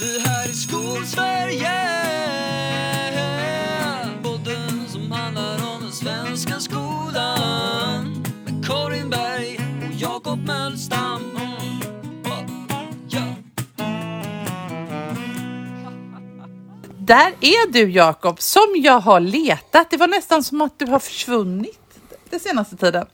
[0.00, 1.70] Det här är Skolsverige
[4.22, 11.22] Podden som handlar om den svenska skolan Med Karin Berg och Jakob Mölstam.
[16.98, 19.90] Där är du Jakob, som jag har letat.
[19.90, 23.06] Det var nästan som att du har försvunnit den senaste tiden.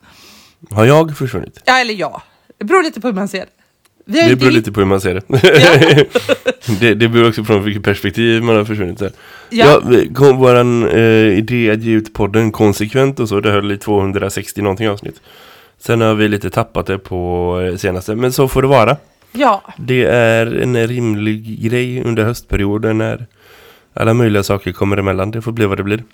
[0.71, 1.63] Har jag försvunnit?
[1.65, 2.23] Ja, eller ja.
[2.59, 3.56] Det beror lite på hur man ser det.
[4.09, 5.23] Vi Det beror lite på hur man ser det.
[6.81, 9.01] det, det beror också på vilket perspektiv man har försvunnit.
[9.01, 9.09] Ja.
[9.51, 9.83] Ja.
[10.15, 14.63] kom, våran eh, idé att ge ut podden konsekvent och så, det höll i 260
[14.63, 15.21] någonting avsnitt.
[15.79, 18.97] Sen har vi lite tappat det på eh, senaste, men så får det vara.
[19.33, 23.27] Ja, Det är en rimlig grej under höstperioden när
[23.95, 25.31] alla möjliga saker kommer emellan.
[25.31, 26.05] Det får bli vad det blir.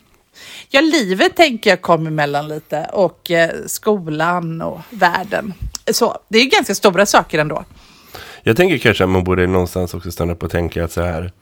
[0.71, 5.55] ja, livet tänker jag kom emellan lite och eh, skolan och världen.
[5.93, 7.65] Så det är ganska stora saker ändå.
[8.43, 11.33] Jag tänker kanske att man borde någonstans också stanna upp och tänka att så här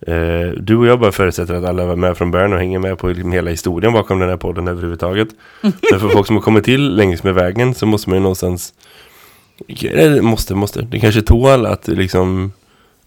[0.00, 2.98] eh, Du och jag bara förutsätter att alla var med från början och hänger med
[2.98, 5.28] på liksom hela historien bakom den här podden överhuvudtaget.
[5.60, 8.74] Men för folk som har kommit till längs med vägen så måste man ju någonstans
[9.82, 10.82] eller måste, måste.
[10.82, 12.52] Det kanske tål att liksom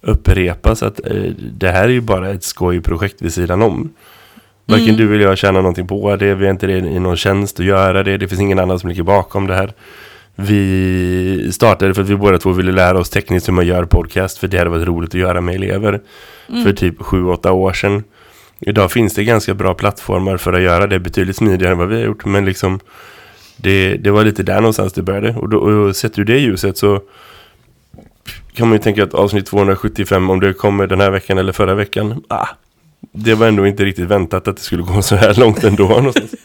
[0.01, 3.93] upprepas att eh, det här är ju bara ett skojprojekt vid sidan om.
[4.65, 7.65] Varken du eller jag tjänar någonting på det, vi är inte i någon tjänst att
[7.65, 9.73] göra det, det finns ingen annan som ligger bakom det här.
[10.35, 14.37] Vi startade för att vi båda två ville lära oss tekniskt hur man gör podcast
[14.37, 16.01] för det hade varit roligt att göra med elever
[16.47, 18.03] för typ 7-8 år sedan.
[18.59, 21.95] Idag finns det ganska bra plattformar för att göra det betydligt smidigare än vad vi
[21.95, 22.79] har gjort men liksom
[23.57, 26.77] det, det var lite där någonstans det började och, då, och sett ur det ljuset
[26.77, 27.01] så
[28.53, 31.75] kan man ju tänka att avsnitt 275 om det kommer den här veckan eller förra
[31.75, 32.47] veckan ah,
[33.11, 36.35] det var ändå inte riktigt väntat att det skulle gå så här långt ändå någonstans.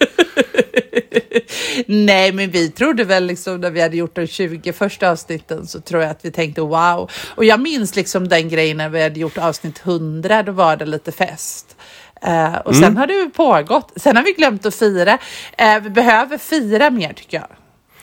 [1.87, 5.81] Nej, men vi trodde väl liksom när vi hade gjort de 20 första avsnitten så
[5.81, 7.11] tror jag att vi tänkte wow.
[7.35, 10.87] Och jag minns liksom den grejen när vi hade gjort avsnitt 100, då var det
[10.87, 11.77] lite fest.
[12.23, 13.93] Eh, och sen har det ju pågått.
[13.97, 15.19] Sen har vi glömt att fira.
[15.59, 17.49] Eh, vi behöver fira mer tycker jag.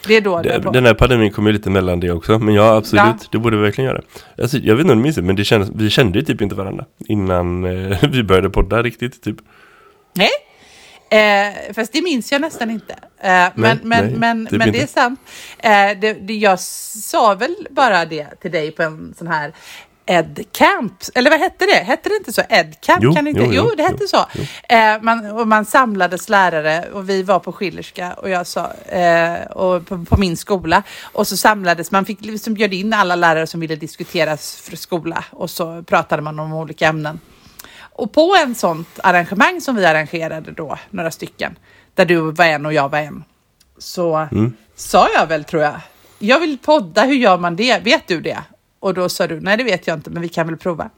[0.08, 0.64] Det är då det.
[0.74, 2.40] Den här pandemin kommer ju lite mellan det också.
[2.40, 3.04] Men ja, absolut.
[3.06, 3.28] Ja.
[3.32, 4.02] Det borde vi verkligen göra.
[4.42, 6.42] Alltså, jag vet inte om du minns det, men det kändes, vi kände ju typ
[6.42, 9.24] inte varandra innan eh, vi började podda riktigt.
[9.24, 9.36] Typ.
[10.14, 10.30] Nej,
[11.16, 12.94] eh, fast det minns jag nästan inte.
[12.94, 15.20] Eh, men men, nej, men, typ men det är sant.
[15.58, 19.54] Eh, det, det, jag sa väl bara det till dig på en sån här
[20.08, 21.84] Ed-camp, eller vad hette det?
[21.84, 22.42] Hette det inte så?
[22.50, 23.00] Ed-camp?
[23.02, 23.42] Jo, kan det inte?
[23.42, 24.26] jo, Jo, jo, det hette jo, så.
[24.70, 29.46] Eh, man, och man samlades lärare och vi var på Schillerska och jag sa, eh,
[29.46, 30.84] och på, på min skola.
[31.02, 35.24] Och så samlades, man fick liksom bjöd in alla lärare som ville diskutera för skola
[35.32, 37.20] och så pratade man om olika ämnen.
[37.98, 41.56] Och på en sånt arrangemang som vi arrangerade då, några stycken,
[41.94, 43.24] där du var en och jag var en,
[43.78, 44.28] så
[44.76, 45.74] sa jag väl tror jag,
[46.20, 47.84] jag vill podda, hur gör man det?
[47.84, 48.44] Vet du det?
[48.80, 50.90] Och då sa du, nej det vet jag inte, men vi kan väl prova.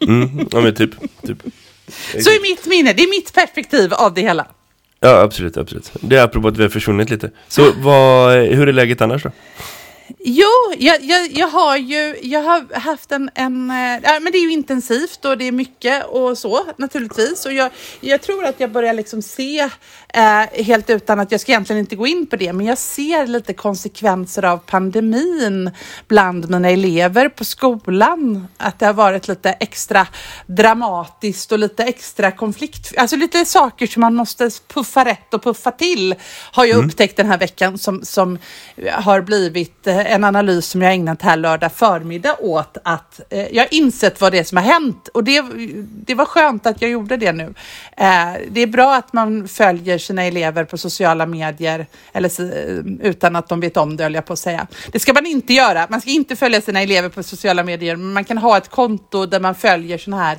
[0.00, 0.90] Mm, ja, men typ.
[1.26, 1.42] typ.
[2.20, 4.46] Så i mitt minne, det är mitt perspektiv av det hela.
[5.00, 5.92] Ja, absolut, absolut.
[6.00, 7.30] Det är apropå att vi har försvunnit lite.
[7.48, 9.30] Så vad, hur är läget annars då?
[10.18, 14.42] Jo, jag, jag, jag har ju jag har haft en, en äh, men det är
[14.42, 17.46] ju intensivt och det är mycket och så naturligtvis.
[17.46, 19.70] Och jag, jag tror att jag börjar liksom se,
[20.12, 23.26] eh, helt utan att jag ska egentligen inte gå in på det, men jag ser
[23.26, 25.70] lite konsekvenser av pandemin
[26.08, 28.46] bland mina elever på skolan.
[28.56, 30.06] Att det har varit lite extra
[30.46, 35.70] dramatiskt och lite extra konflikt, alltså lite saker som man måste puffa rätt och puffa
[35.70, 36.14] till
[36.52, 38.38] har jag upptäckt den här veckan som, som
[38.90, 43.68] har blivit eh, en analys som jag ägnat här lördag förmiddag åt att eh, jag
[43.70, 45.44] insett vad det är som har hänt och det,
[46.06, 47.54] det var skönt att jag gjorde det nu.
[47.96, 53.36] Eh, det är bra att man följer sina elever på sociala medier eller, eh, utan
[53.36, 54.66] att de vet om det, höll jag på att säga.
[54.92, 55.86] Det ska man inte göra.
[55.90, 59.26] Man ska inte följa sina elever på sociala medier, men man kan ha ett konto
[59.26, 60.38] där man följer sådana här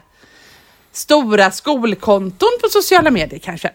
[0.91, 3.71] stora skolkonton på sociala medier kanske.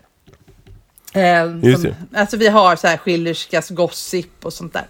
[1.12, 4.86] Eh, som, alltså vi har så här Schillerskas gossip och sånt där.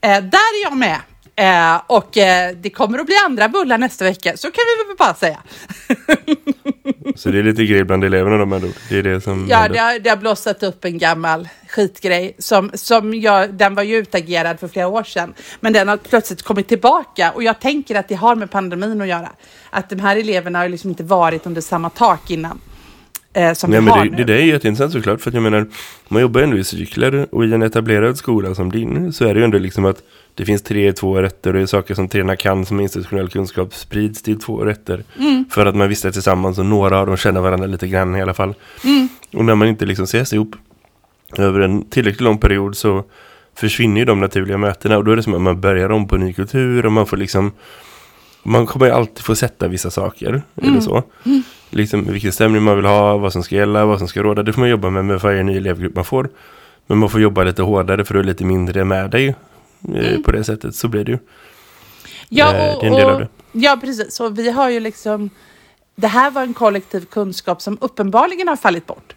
[0.00, 1.00] Eh, där är jag med.
[1.42, 4.96] Eh, och eh, det kommer att bli andra bullar nästa vecka, så kan vi väl
[4.98, 5.38] bara säga.
[7.16, 8.68] Så det är lite grej bland eleverna de ändå.
[8.88, 9.74] Det är det som Ja, händer.
[9.78, 13.96] det har, det har blossat upp en gammal skitgrej som, som jag, den var ju
[13.96, 15.34] utagerad för flera år sedan.
[15.60, 19.08] Men den har plötsligt kommit tillbaka och jag tänker att det har med pandemin att
[19.08, 19.32] göra.
[19.70, 22.60] Att de här eleverna har liksom inte varit under samma tak innan.
[23.34, 24.16] Eh, som Nej, vi men har det, nu.
[24.16, 25.20] det där är jätteintressant såklart.
[25.20, 25.66] För att jag menar,
[26.08, 29.40] man jobbar ändå i cykler och i en etablerad skola som din så är det
[29.40, 30.02] ju ändå liksom att
[30.34, 33.74] det finns tre två rätter och det är saker som tränarna kan som institutionell kunskap
[33.74, 35.04] sprids till två rätter.
[35.18, 35.44] Mm.
[35.50, 38.34] För att man visste tillsammans och några av dem känner varandra lite grann i alla
[38.34, 38.54] fall.
[38.84, 39.08] Mm.
[39.32, 40.56] Och när man inte liksom ses ihop
[41.38, 43.04] över en tillräckligt lång period så
[43.54, 46.16] försvinner ju de naturliga mötena och då är det som att man börjar om på
[46.16, 47.52] ny kultur och man får liksom
[48.42, 51.02] Man kommer ju alltid få sätta vissa saker, eller så.
[51.74, 54.42] Liksom vilken stämning man vill ha, vad som ska gälla, vad som ska råda.
[54.42, 56.28] Det får man jobba med med varje ny elevgrupp man får.
[56.86, 59.34] Men man får jobba lite hårdare för du är lite mindre med dig.
[59.94, 61.18] eh, På det sättet, så blir det ju.
[62.28, 63.28] Ja, Eh, och, det är en del av det.
[63.52, 64.20] ja, precis.
[64.20, 65.30] Och vi har ju liksom...
[65.96, 69.14] Det här var en kollektiv kunskap som uppenbarligen har fallit bort.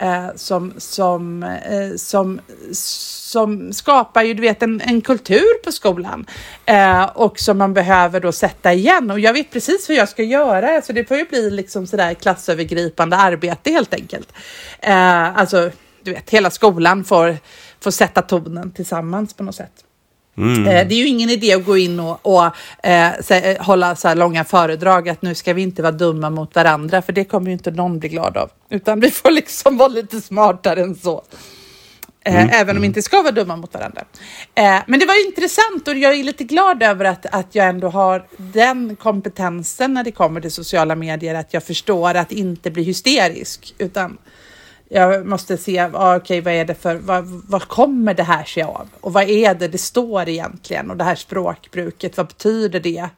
[0.00, 2.40] Eh, som, som, eh, som,
[2.72, 6.26] som skapar ju, du vet, en, en kultur på skolan.
[6.66, 9.10] Eh, och som man behöver då sätta igen.
[9.10, 10.82] Och jag vet precis hur jag ska göra.
[10.82, 14.32] Så det får ju bli liksom sådär klassövergripande arbete helt enkelt.
[14.80, 15.70] Eh, alltså,
[16.02, 17.36] du vet, hela skolan får,
[17.80, 19.84] får sätta tonen tillsammans på något sätt.
[20.38, 20.66] Mm.
[20.66, 22.44] Eh, Det är ju ingen idé att gå in och, och
[22.86, 26.54] eh, eh, hålla så här långa föredrag att nu ska vi inte vara dumma mot
[26.54, 28.50] varandra, för det kommer ju inte någon bli glad av.
[28.70, 31.22] Utan vi får liksom vara lite smartare än så.
[32.24, 34.04] Eh, Även om vi inte ska vara dumma mot varandra.
[34.54, 37.88] Eh, men det var intressant och jag är lite glad över att, att jag ändå
[37.88, 42.82] har den kompetensen när det kommer till sociala medier, att jag förstår att inte bli
[42.82, 44.18] hysterisk, utan
[44.90, 48.62] jag måste se, ah, okej, vad är det för, vad, vad kommer det här sig
[48.62, 48.88] av?
[49.00, 50.90] Och vad är det det står egentligen?
[50.90, 53.08] Och det här språkbruket, vad betyder det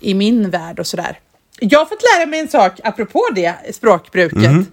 [0.00, 1.20] i min värld och sådär?
[1.60, 4.66] Jag har fått lära mig en sak apropå det språkbruket.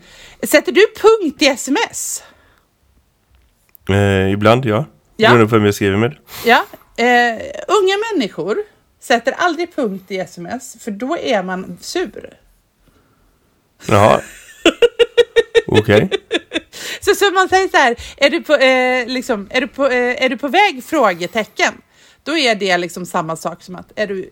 [0.43, 2.23] Sätter du punkt i sms?
[3.89, 4.85] Eh, ibland, ja.
[5.17, 5.29] Ja.
[5.29, 6.17] Beroende på vem jag skriver med.
[6.45, 6.65] Ja.
[6.97, 8.57] Eh, unga människor
[8.99, 12.37] sätter aldrig punkt i sms, för då är man sur.
[13.87, 14.21] Jaha.
[15.79, 16.09] Okej.
[17.01, 20.23] Så, så man säger så här, är du på, eh, liksom, är du på, eh,
[20.23, 20.83] är du på väg?
[20.83, 21.73] Frågetecken.
[22.23, 24.29] Då är det liksom samma sak som att, är du,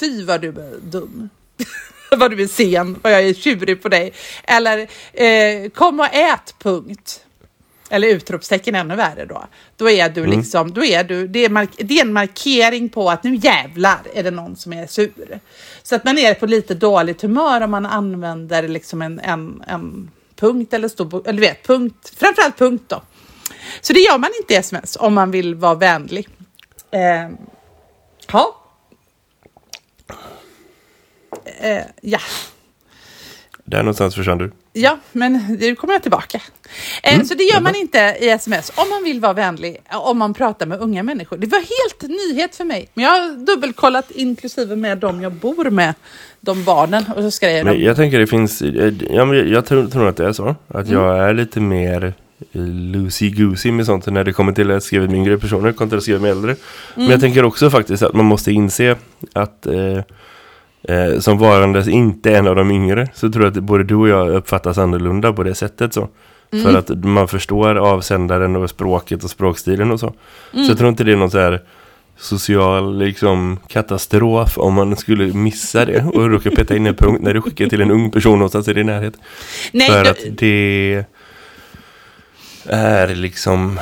[0.00, 1.28] fy vad du är dum.
[2.10, 4.12] vad du är sen, vad jag är tjurig på dig.
[4.44, 4.78] Eller,
[5.12, 7.24] eh, kom och ät, punkt.
[7.90, 9.44] Eller utropstecken ännu värre då.
[9.76, 13.10] Då är du liksom, då är du, det är, mark, det är en markering på
[13.10, 15.40] att nu jävlar är det någon som är sur.
[15.82, 20.10] Så att man är på lite dåligt humör om man använder liksom en, en, en
[20.40, 23.02] punkt eller stor, eller vet, punkt, framförallt punkt då.
[23.80, 26.28] Så det gör man inte i sms om man vill vara vänlig.
[26.90, 27.30] Eh,
[28.32, 28.54] ja.
[31.44, 32.20] Eh, ja.
[33.70, 34.50] Där någonstans försvann du.
[34.72, 36.40] Ja, men nu kommer jag tillbaka.
[37.02, 40.18] Eh, så det gör man inte i sms om man vill vara vänlig, eh, om
[40.18, 41.36] man pratar med unga människor.
[41.36, 42.88] Det var helt nyhet för mig.
[42.94, 45.94] Men jag har dubbelkollat inklusive med dem jag bor med,
[46.40, 47.04] de barnen.
[47.16, 47.84] Och så skrev Men de.
[47.84, 50.56] jag tänker det finns, eh, ja, men jag, jag tror, tror att det är så.
[50.68, 50.98] Att Mm.
[51.02, 52.04] jag är lite mer
[52.52, 56.02] eh, loosey-goosey med sånt när det kommer till att skriva med yngre personer kontra att
[56.02, 56.56] skriva med äldre.
[56.94, 57.10] Men Mm.
[57.12, 58.96] jag tänker också faktiskt att man måste inse
[59.32, 59.98] att eh,
[60.88, 64.08] eh, som varandes inte en av de yngre så tror jag att både du och
[64.08, 66.08] jag uppfattas annorlunda på det sättet så.
[66.52, 66.64] Mm.
[66.64, 70.14] För att man förstår avsändaren och språket och språkstilen och så.
[70.52, 70.64] Mm.
[70.64, 71.62] Så jag tror inte det är någon så här
[72.16, 77.34] social liksom, katastrof om man skulle missa det och råka peta in en punkt när
[77.34, 79.14] du skickar till en ung person någonstans i din närhet.
[79.72, 81.04] Nej, För att det
[82.66, 83.80] är liksom...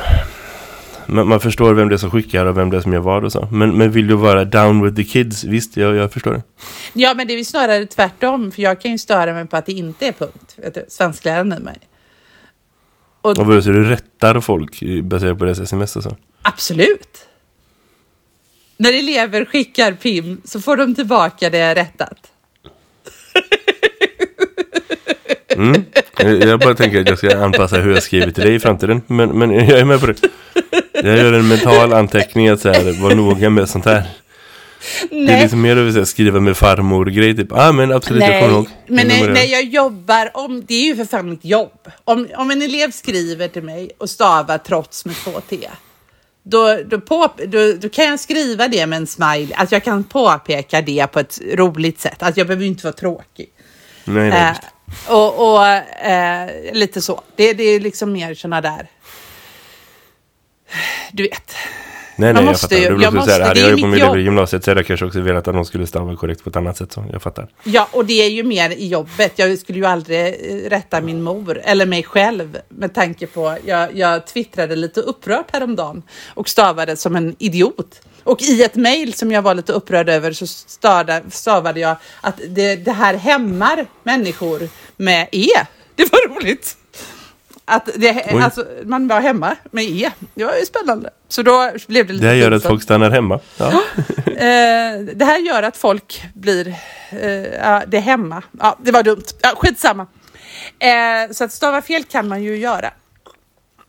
[1.06, 3.24] Man, man förstår vem det är som skickar och vem det är som gör vad
[3.24, 3.48] och så.
[3.52, 5.44] Men, men vill du vara down with the kids?
[5.44, 6.42] Visst, jag, jag förstår det.
[6.92, 8.52] Ja, men det är ju snarare tvärtom.
[8.52, 10.54] För jag kan ju störa mig på att det inte är punkt.
[10.56, 11.78] Vet du, svenskläraren i mig.
[13.22, 16.16] Och Och så du rättar folk baserat på deras sms och så.
[16.42, 17.18] absolut.
[18.76, 22.18] När elever skickar PIM så får de tillbaka det rättat.
[25.48, 25.84] Mm.
[26.18, 29.02] Jag jag bara tänker att jag ska anpassa hur jag skriver till dig i framtiden.
[29.06, 30.14] Men, men jag är med på det.
[31.02, 34.02] Jag gör en mental anteckning att så här, vara noga med sånt här.
[35.10, 35.42] Det är Nej.
[35.42, 37.36] liksom mer att säga, skriva med farmor-grej.
[37.36, 38.68] Typ, ah, men absolut, jag kommer Nej, ihåg.
[38.86, 41.88] men när, när jag jobbar, om, det är ju för fan mitt jobb.
[42.04, 45.68] Om, om en elev skriver till mig och stavar trots med två T,
[46.42, 49.54] då, då, på, då, då kan jag skriva det med en smile.
[49.56, 52.22] Att jag kan påpeka det på ett roligt sätt.
[52.22, 53.48] Att jag behöver inte vara tråkig.
[54.04, 54.54] Nej, nej,
[54.88, 57.20] Eh, och och eh, lite så.
[57.36, 58.88] Det, det är liksom mer såna där...
[61.12, 61.52] Du vet.
[62.18, 62.76] Nej, nej, jag måste fattar.
[62.76, 64.18] ju- Det jag också så här, måste- hade det är jag mitt elever i jobb.
[64.18, 66.76] gymnasiet så hade jag kanske också velat att de skulle stava korrekt på ett annat
[66.76, 66.92] sätt.
[66.92, 67.48] Så jag fattar.
[67.64, 69.32] Ja, och det är ju mer i jobbet.
[69.36, 73.96] Jag skulle ju aldrig eh, rätta min mor eller mig själv med tanke på, jag,
[73.96, 76.02] jag twittrade lite upprört häromdagen
[76.34, 78.00] och stavade som en idiot.
[78.24, 82.40] Och i ett mejl som jag var lite upprörd över så stavade, stavade jag att
[82.48, 85.46] det, det här hämmar människor med E.
[85.94, 86.76] Det var roligt.
[87.68, 90.10] Att det, alltså, man var hemma med E.
[90.34, 91.10] Det var ju spännande.
[91.28, 93.40] Så då blev det lite Det här gör att folk stannar hemma.
[93.56, 93.82] Ja.
[94.26, 96.74] Eh, det här gör att folk blir...
[97.10, 98.42] Eh, ja, det hemma.
[98.60, 99.24] Ja, det var dumt.
[99.42, 100.06] Ja, skitsamma.
[100.78, 102.90] Eh, så att stava fel kan man ju göra.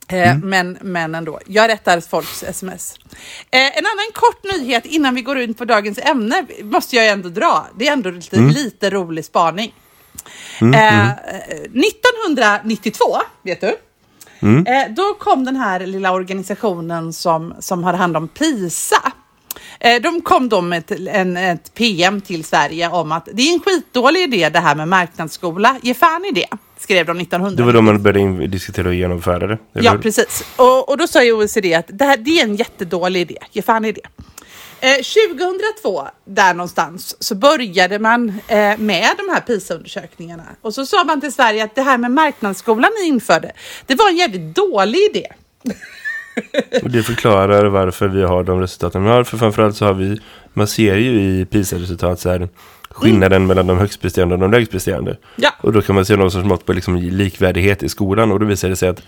[0.07, 2.95] Eh, men, men ändå, jag rättar folks sms.
[3.51, 7.29] Eh, en annan kort nyhet innan vi går in på dagens ämne måste jag ändå
[7.29, 7.67] dra.
[7.79, 9.73] Det är ändå lite, lite rolig spaning.
[10.61, 11.09] Eh,
[11.73, 13.03] 1992,
[13.43, 13.75] vet du?
[14.67, 19.11] Eh, då kom den här lilla organisationen som, som har hand om PISA.
[19.79, 23.53] Eh, de kom då med ett, en, ett PM till Sverige om att det är
[23.53, 25.77] en skitdålig idé det här med marknadsskola.
[25.81, 27.57] Ge fan i det, skrev de 1992.
[27.57, 29.57] Det var då man började diskutera och genomföra det.
[29.73, 29.99] Ja, hur?
[29.99, 30.43] precis.
[30.55, 33.37] Och, och då sa ju OECD att det, här, det är en jättedålig idé.
[33.51, 34.01] Ge fan i det.
[34.87, 40.43] Eh, 2002, där någonstans, så började man eh, med de här PISA-undersökningarna.
[40.61, 43.51] Och så sa man till Sverige att det här med marknadsskolan ni införde,
[43.85, 45.27] det var en jävligt dålig idé.
[46.83, 49.23] Och det förklarar varför vi har de resultaten vi har.
[49.23, 50.19] För framförallt så har vi,
[50.53, 52.49] man ser ju i PISA-resultat så här
[52.89, 55.17] skillnaden mellan de högstpresterande och de lägstpresterande.
[55.35, 55.51] Ja.
[55.61, 58.31] Och då kan man se någon sorts mått på liksom likvärdighet i skolan.
[58.31, 59.01] Och då visar det sig att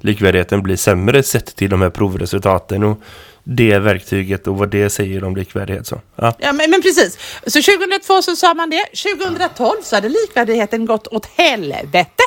[0.00, 3.00] likvärdigheten blir sämre sett till de här provresultaten och
[3.48, 5.86] det verktyget och vad det säger om likvärdighet.
[5.86, 6.00] Så.
[6.16, 6.34] Ja.
[6.38, 7.18] Ja, men, men precis.
[7.46, 8.84] Så 2002 så sa man det.
[8.84, 12.22] 2012 så hade likvärdigheten gått åt helvete.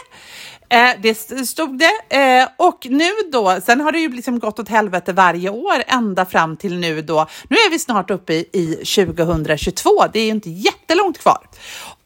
[0.69, 1.15] Eh, det
[1.47, 2.17] stod det.
[2.17, 6.25] Eh, och nu då, sen har det ju liksom gått åt helvete varje år ända
[6.25, 7.27] fram till nu då.
[7.49, 10.05] Nu är vi snart uppe i, i 2022.
[10.13, 11.47] Det är ju inte jättelångt kvar.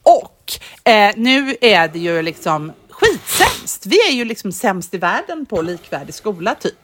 [0.03, 0.53] Och
[0.91, 3.86] eh, nu är det ju liksom skitsämst.
[3.86, 6.83] Vi är ju liksom sämst i världen på likvärdig skola typ.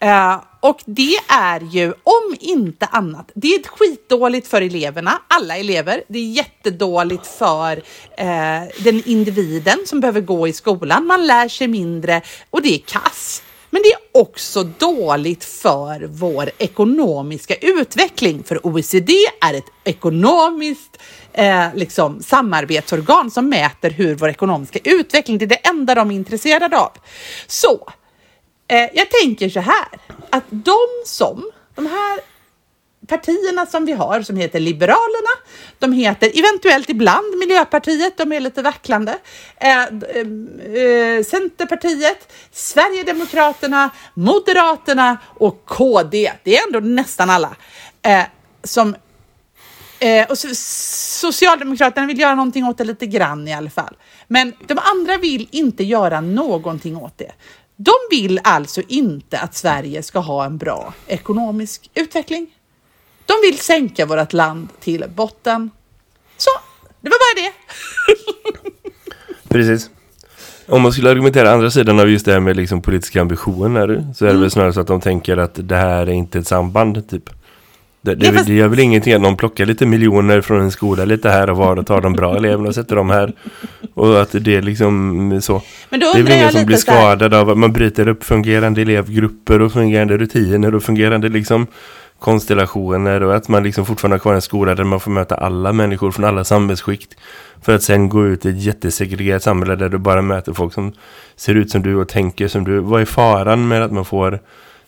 [0.00, 6.02] Eh, och det är ju, om inte annat, det är skitdåligt för eleverna, alla elever.
[6.08, 7.82] Det är jättedåligt för
[8.16, 11.06] eh, den individen som behöver gå i skolan.
[11.06, 13.42] Man lär sig mindre och det är kass.
[13.70, 18.44] Men det är också dåligt för vår ekonomiska utveckling.
[18.44, 20.98] För OECD är ett ekonomiskt
[21.32, 26.14] eh, liksom, samarbetsorgan som mäter hur vår ekonomiska utveckling, det är det enda de är
[26.14, 26.92] intresserade av.
[27.46, 27.88] Så
[28.70, 29.88] Eh, jag tänker så här,
[30.30, 32.20] att de som, de här
[33.06, 35.34] partierna som vi har, som heter Liberalerna,
[35.78, 39.18] de heter eventuellt ibland Miljöpartiet, de är lite vacklande,
[39.56, 39.86] eh, eh,
[40.82, 47.56] eh, Centerpartiet, Sverigedemokraterna, Moderaterna och KD, det är ändå nästan alla,
[48.02, 48.24] eh,
[48.64, 48.94] som
[50.02, 53.96] Eh, och Socialdemokraterna vill göra någonting åt det lite grann i alla fall.
[54.28, 57.32] Men de andra vill inte göra någonting åt det.
[57.82, 62.46] De vill alltså inte att Sverige ska ha en bra ekonomisk utveckling.
[63.26, 65.70] De vill sänka vårt land till botten.
[66.36, 66.50] Så,
[67.00, 67.52] det var bara det.
[69.48, 69.90] Precis.
[70.66, 74.24] Om man skulle argumentera andra sidan av just det här med liksom politiska ambitioner så
[74.24, 74.40] är det Mm.
[74.40, 77.30] väl snarare så att de tänker att det här är inte ett samband typ.
[78.02, 80.70] Det, det, Nej, fast- det gör väl ingenting att någon plockar lite miljoner från en
[80.70, 83.32] skola lite här och var och tar de bra eleverna och sätter dem här.
[83.94, 85.62] Och att det är liksom så.
[85.90, 88.82] Men då Det är väl ingen som blir skadad av att man bryter upp fungerande
[88.82, 91.66] elevgrupper och fungerande rutiner och fungerande liksom
[92.18, 95.72] konstellationer och att man liksom fortfarande har kvar en skola där man får möta alla
[95.72, 97.16] människor från alla samhällsskikt
[97.62, 100.92] för att sen gå ut i ett jättesegregerat samhälle där du bara möter folk som
[101.36, 102.78] ser ut som du och tänker som du.
[102.78, 104.38] Vad är faran med att man får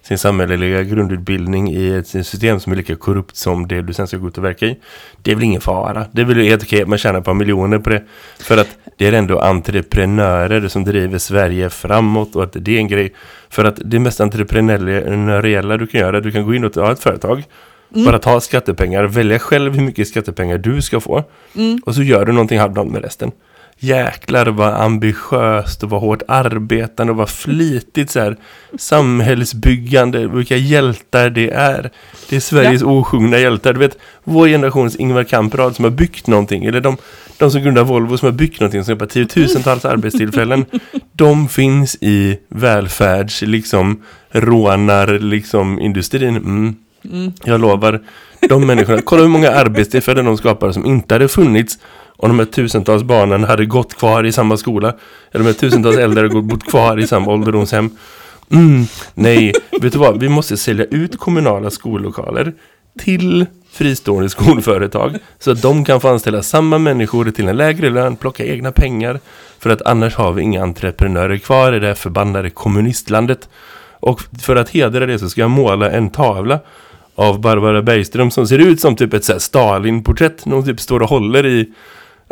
[0.02, 4.16] sin samhälleliga grundutbildning i ett system som är lika korrupt som det du sen ska
[4.16, 4.76] gå ut och verka i.
[5.22, 6.06] Det är väl ingen fara.
[6.12, 8.02] Det är väl helt okej att man tjänar ett par miljoner på det.
[8.38, 12.88] För att det är ändå entreprenörer som driver Sverige framåt och att det är en
[12.88, 13.12] grej.
[13.50, 17.02] För att det mest entreprenöriella du kan göra, du kan gå in och ta ett
[17.02, 17.44] företag,
[17.88, 21.24] bara ta skattepengar, välja själv hur mycket skattepengar du ska få
[21.84, 23.32] och så gör du någonting halvdant med resten.
[23.84, 28.36] Jäklar vad ambitiöst och vad hårt arbetande och vad flitigt så här
[28.78, 31.90] samhällsbyggande, vilka hjältar det är.
[32.28, 33.72] Det är Sveriges osjungna hjältar.
[33.72, 36.96] Du vet, vår generations Ingvar Kamprad som har byggt någonting, eller de,
[37.38, 40.64] de som grundar Volvo som har byggt någonting som skapar tiotusentals arbetstillfällen.
[41.12, 46.36] De finns i välfärds, liksom, rånar, liksom, industrin.
[46.36, 46.74] Mm.
[47.44, 48.00] Jag lovar,
[48.48, 51.78] de människorna, kolla hur många arbetstillfällen de skapar som inte hade funnits
[52.22, 54.88] om de här tusentals barnen hade gått kvar i samma skola.
[55.32, 57.90] Eller de här tusentals äldre hade bott kvar i samma ålderdomshem.
[58.52, 60.20] Mm, nej, vet du vad?
[60.20, 62.52] Vi måste sälja ut kommunala skollokaler
[62.98, 68.16] till fristående skolföretag så att de kan få anställa samma människor till en lägre lön,
[68.16, 69.20] plocka egna pengar
[69.58, 73.48] för att annars har vi inga entreprenörer kvar i det här förbannade kommunistlandet.
[74.00, 76.60] Och för att hedra det så ska jag måla en tavla
[77.14, 80.46] av Barbara Bergström som ser ut som typ ett så här Stalin-porträtt.
[80.46, 81.72] Någon typ står och håller i...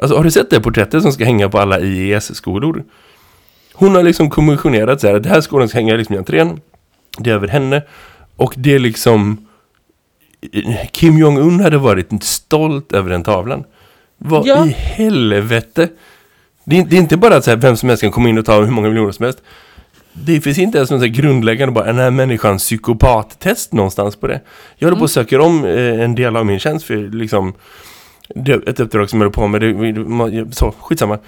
[0.01, 2.85] Alltså har du sett det porträttet som ska hänga på alla IES-skolor?
[3.73, 6.61] Hon har liksom kommissionerat så här att det här skolan ska hänga liksom i entrén.
[7.19, 7.83] Det är över henne.
[8.37, 9.47] Och det är liksom...
[10.93, 13.65] Kim Jong-Un hade varit stolt över den tavlan.
[14.19, 14.67] Vad Ja.
[14.67, 15.89] i helvete?
[16.65, 18.39] Det är, det är inte bara att så här, vem som helst kan komma in
[18.39, 19.43] och ta hur många miljoner som helst.
[20.13, 24.17] Det finns inte ens någon så här grundläggande bara, är den här människan psykopattest någonstans
[24.17, 24.41] på det.
[24.79, 27.55] Jag håller på och söker om eh, en del av min tjänst för liksom
[28.67, 29.61] ett uppdrag som jag håller på med.
[29.61, 31.19] Det, så, skitsamma.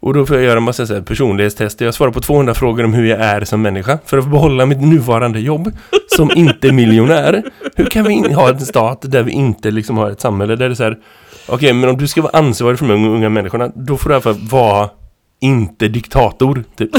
[0.00, 1.84] Och då får jag göra en massa så här, personlighetstester.
[1.84, 3.98] Jag svarar på 200 frågor om hur jag är som människa.
[4.04, 5.72] För att behålla mitt nuvarande jobb
[6.16, 7.42] som inte miljonär.
[7.76, 10.72] Hur kan vi ha en stat där vi inte liksom har ett samhälle där det
[10.72, 10.98] är så här.
[11.48, 13.72] Okej, men om du ska vara ansvarig för de unga, unga människorna.
[13.74, 14.90] Då får du i alla fall vara
[15.40, 16.64] inte diktator.
[16.76, 16.90] Typ.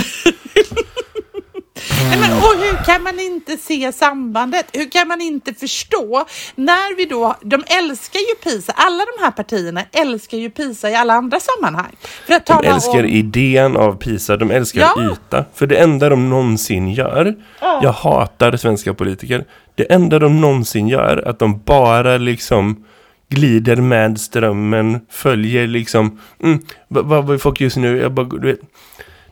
[2.19, 4.65] Nej, men, och hur kan man inte se sambandet?
[4.73, 9.31] Hur kan man inte förstå när vi då, de älskar ju PISA, alla de här
[9.31, 11.95] partierna älskar ju PISA i alla andra sammanhang.
[12.27, 15.11] För att De älskar om, idén av PISA, de älskar Ja.
[15.11, 15.45] yta.
[15.53, 17.35] För det enda de någonsin gör,
[17.81, 22.85] jag hatar svenska politiker, det enda de någonsin gör, att de bara liksom
[23.29, 28.25] glider med strömmen, följer liksom, mm, vad vad vad är folk just nu, jag bara,
[28.25, 28.59] du vet,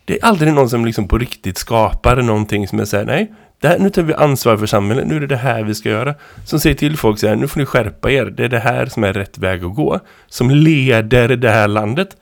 [0.05, 3.31] det är aldrig någon som liksom på riktigt skapar någonting som är såhär, nej,
[3.67, 6.15] här, nu tar vi ansvar för samhället, nu är det det här vi ska göra.
[6.45, 8.85] Som säger till folk så här, nu får ni skärpa er, det är det här
[8.85, 9.99] som är rätt väg att gå.
[10.27, 12.17] Som leder det här landet.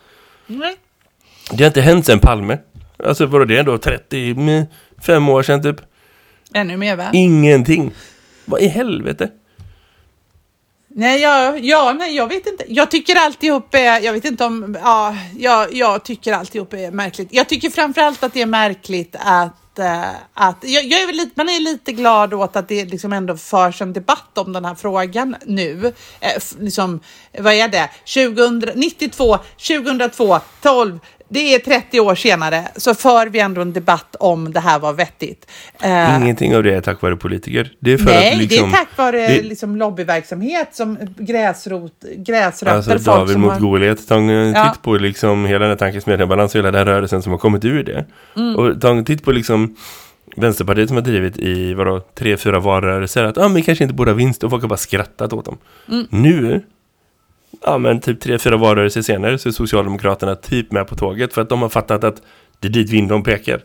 [0.48, 0.76] Nej.
[1.52, 2.58] Det har inte hänt sen Palme.
[3.04, 5.82] Alltså vadå det då 35 år sedan typ.
[6.54, 7.10] Ännu mer va?
[7.14, 7.92] Ingenting.
[8.46, 9.30] Vad i helvete?
[10.92, 12.66] Nej, jag, ja, nej, jag vet inte.
[12.68, 17.28] Jag tycker alltihop är, jag vet inte om, ja, jag, jag tycker alltihop är märkligt.
[17.32, 21.32] Jag tycker framförallt att det är märkligt att, eh, att jag, jag är väl lite,
[21.36, 24.76] man är lite glad åt att det liksom ändå förs en debatt om den här
[24.76, 25.94] frågan nu.
[26.20, 27.00] Eh, liksom,
[27.40, 27.90] vad är det?
[28.14, 34.16] 2000, 92, 2002, 12, det är 30 år senare så för vi ändå en debatt
[34.20, 35.48] om det här var vettigt.
[35.84, 37.72] Eh, Ingenting av det är tack vare politiker.
[37.80, 38.72] Det är för Nej, att liksom...
[38.72, 42.92] det är tack vare det- liksom, lobbyverksamhet som gräsrot, gräsrötter.
[42.94, 44.70] Alltså David mot har- Goliat, ta en Ja.
[44.74, 47.40] titt på liksom hela den här tankesmedjan balans och hela den här rörelsen som har
[47.40, 48.06] kommit ur det.
[48.36, 48.56] Mm.
[48.56, 49.76] Och ta en titt på liksom
[50.36, 54.12] Vänsterpartiet som har drivit i vadå, tre, fyra valrörelser att ah, vi kanske inte borde
[54.12, 55.58] ha vinst och folk har bara skrattat åt dem.
[55.92, 56.06] Mm.
[56.10, 56.62] Nu,
[57.66, 61.42] ja men typ tre, fyra valrörelser senare så är Socialdemokraterna typ med på tåget för
[61.42, 62.22] att de har fattat att
[62.60, 63.62] det är dit vinden pekar.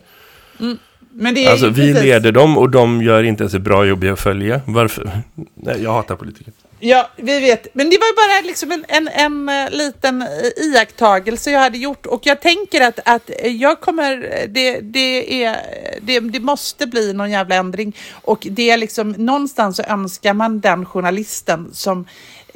[1.17, 3.85] Men det är Alltså vi precis- leder dem och de gör inte ens ett bra
[3.85, 4.61] jobb i att följa.
[4.67, 5.11] Varför?
[5.55, 6.53] Nej, jag hatar politiker.
[6.81, 7.67] Ja, vi vet.
[7.75, 10.29] Men det var ju bara liksom en, en, en eh, liten eh,
[10.67, 14.17] iakttagelse jag hade gjort och jag tänker att, att jag kommer,
[14.49, 15.57] det, det, är,
[16.03, 20.61] det, det måste bli någon jävla ändring och det är liksom någonstans så önskar man
[20.61, 22.07] den journalisten som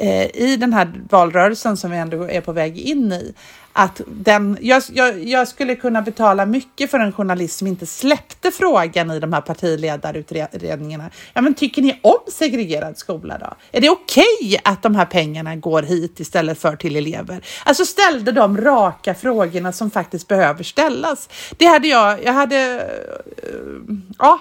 [0.01, 3.35] Eh, i den här valrörelsen som vi ändå är på väg in i
[3.73, 8.51] att den, jag, jag, jag skulle kunna betala mycket för en journalist som inte släppte
[8.51, 11.11] frågan i de här partiledarutredningarna.
[11.35, 13.55] Ja, men tycker ni om segregerad skola då?
[13.73, 17.45] Är det okej att de här pengarna går hit istället för till elever?
[17.65, 21.29] Alltså ställde de raka frågorna som faktiskt behöver ställas.
[21.57, 23.85] Det hade jag, jag hade, eh,
[24.19, 24.41] ja,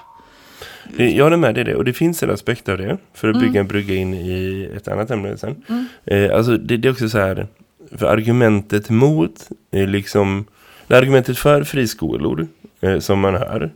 [0.97, 1.75] jag håller med dig det.
[1.75, 4.87] Och det finns en aspekt av det för att bygga en brygga in i ett
[4.87, 5.63] annat ämne sen.
[6.05, 7.47] Eh, alltså det, det är också så här,
[7.91, 10.45] för argumentet mot är liksom,
[10.87, 12.47] det argumentet för friskolor
[12.81, 13.71] eh, som man hör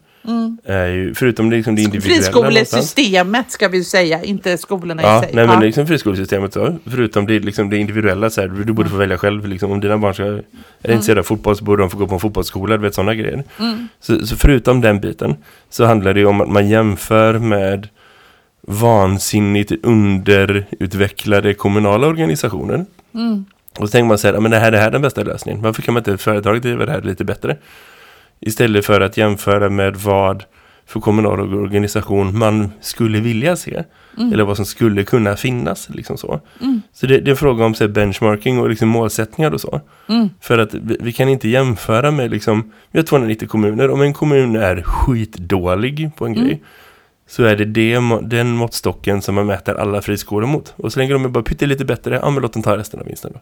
[0.65, 5.35] är ju, förutom liksom det individuella friskolesystemet ska vi säga, inte skolorna Ja, i sig.
[5.35, 8.95] nej men liksom friskolesystemet så, förutom det, liksom det individuella så här, du, borde få
[8.95, 10.41] välja själv liksom, om dina barn ska, är
[10.91, 13.43] intresserade av fotboll så borde de få gå på en fotbollsskola, du vet sådana grejer.
[13.99, 15.35] Så, så förutom den biten
[15.69, 17.87] så handlar det om att man jämför med
[18.67, 22.85] vansinnigt underutvecklade kommunala organisationer.
[23.79, 25.23] Och så tänker man så här, "Ja, men det här, det här är den bästa
[25.23, 25.61] lösningen.
[25.61, 27.57] Varför kan man inte företaget driva det här lite bättre?
[28.41, 30.43] Istället för att jämföra med vad
[30.85, 33.83] för kommunal organisation man skulle vilja se.
[34.33, 35.89] Eller vad som skulle kunna finnas.
[35.89, 36.39] Liksom så
[36.93, 39.81] så det, det är en fråga om så här, benchmarking och liksom, målsättningar och så.
[40.41, 43.89] För att vi, vi kan inte jämföra med, liksom, vi har 290 kommuner.
[43.89, 46.63] Om en kommun är skitdålig på en grej.
[47.27, 50.73] Så är det, det den måttstocken som man mäter alla friskolor mot.
[50.77, 53.05] Och så länge de är bara pyttelite bättre, ja men låt dem ta resten av
[53.05, 53.39] vinsten då.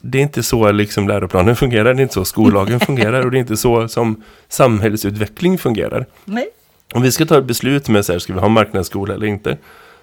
[0.00, 3.36] Det är inte så liksom läroplanen fungerar, det är inte så skollagen fungerar och det
[3.36, 6.06] är inte så som samhällsutveckling fungerar.
[6.24, 6.48] Nej.
[6.94, 9.56] Om vi ska ta ett beslut med så här, ska vi ha marknadsskola eller inte?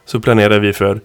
[0.05, 1.01] Så planerar vi för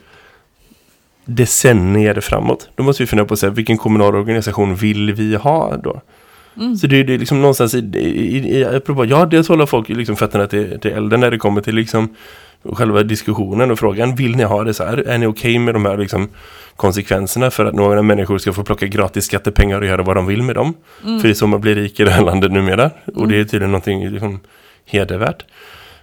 [1.24, 2.68] decennier framåt.
[2.74, 6.00] Då måste vi fundera på så här, vilken kommunal organisation vill vi ha då?
[6.81, 10.46] Så det är liksom någonstans i, i, i, apropå, ja dels håller folk liksom fötterna
[10.46, 12.16] till, till elden när det kommer till liksom
[12.72, 14.96] själva diskussionen och frågan, vill ni ha det så här?
[14.96, 16.28] Är ni okej med de här liksom
[16.83, 20.42] konsekvenserna för att några människor ska få plocka gratis skattepengar och göra vad de vill
[20.42, 20.75] med dem?
[21.01, 22.90] För det är så man blir rik i det här landet numera.
[23.14, 24.40] Och det är tydligen någonting liksom
[24.87, 25.45] hedervärt.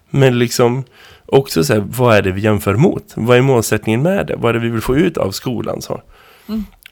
[0.10, 0.84] Men liksom
[1.26, 3.14] också så här, vad är det vi jämför mot?
[3.16, 4.36] Vad är målsättningen med det?
[4.36, 5.82] Vad är det vi vill få ut av skolan?
[5.82, 6.02] Så?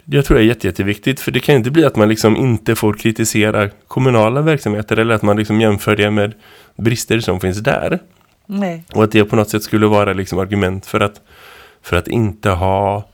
[0.05, 2.75] Jag tror det är jätte, jätteviktigt för det kan inte bli att man liksom inte
[2.75, 6.33] får kritisera kommunala verksamheter eller att man liksom jämför det med
[6.77, 7.99] brister som finns där.
[8.45, 8.83] Nej.
[8.93, 11.21] Och att det på något sätt skulle vara liksom argument för att,
[11.81, 13.09] för att inte ha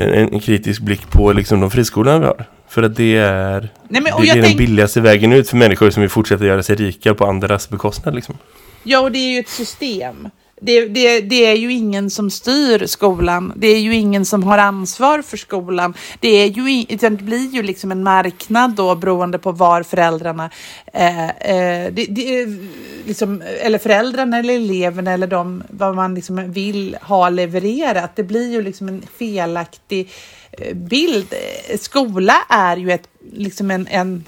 [0.00, 2.44] en, kritisk blick på liksom de friskolorna vi har.
[2.68, 6.00] För att det är, Nej, men, det är den billigaste vägen ut för människor som
[6.00, 8.14] vill fortsätta göra sig rika på andras bekostnad.
[8.14, 8.38] Liksom.
[8.82, 10.28] Ja, och det är ju ett system.
[10.62, 13.52] Det, det, det är ju ingen som styr skolan.
[13.56, 15.94] Det är ju ingen som har ansvar för skolan.
[16.20, 20.50] Det, är ju, in, det blir ju liksom en marknad då beroende på var föräldrarna,
[20.92, 22.68] eh, eh, det, det, är
[23.06, 28.16] liksom, eller föräldrarna eller eleverna eller de, vad man liksom vill ha levererat.
[28.16, 30.10] Det blir ju liksom en felaktig
[30.52, 31.34] eh, bild.
[31.68, 34.24] Eh, skola är ju ett, liksom en, en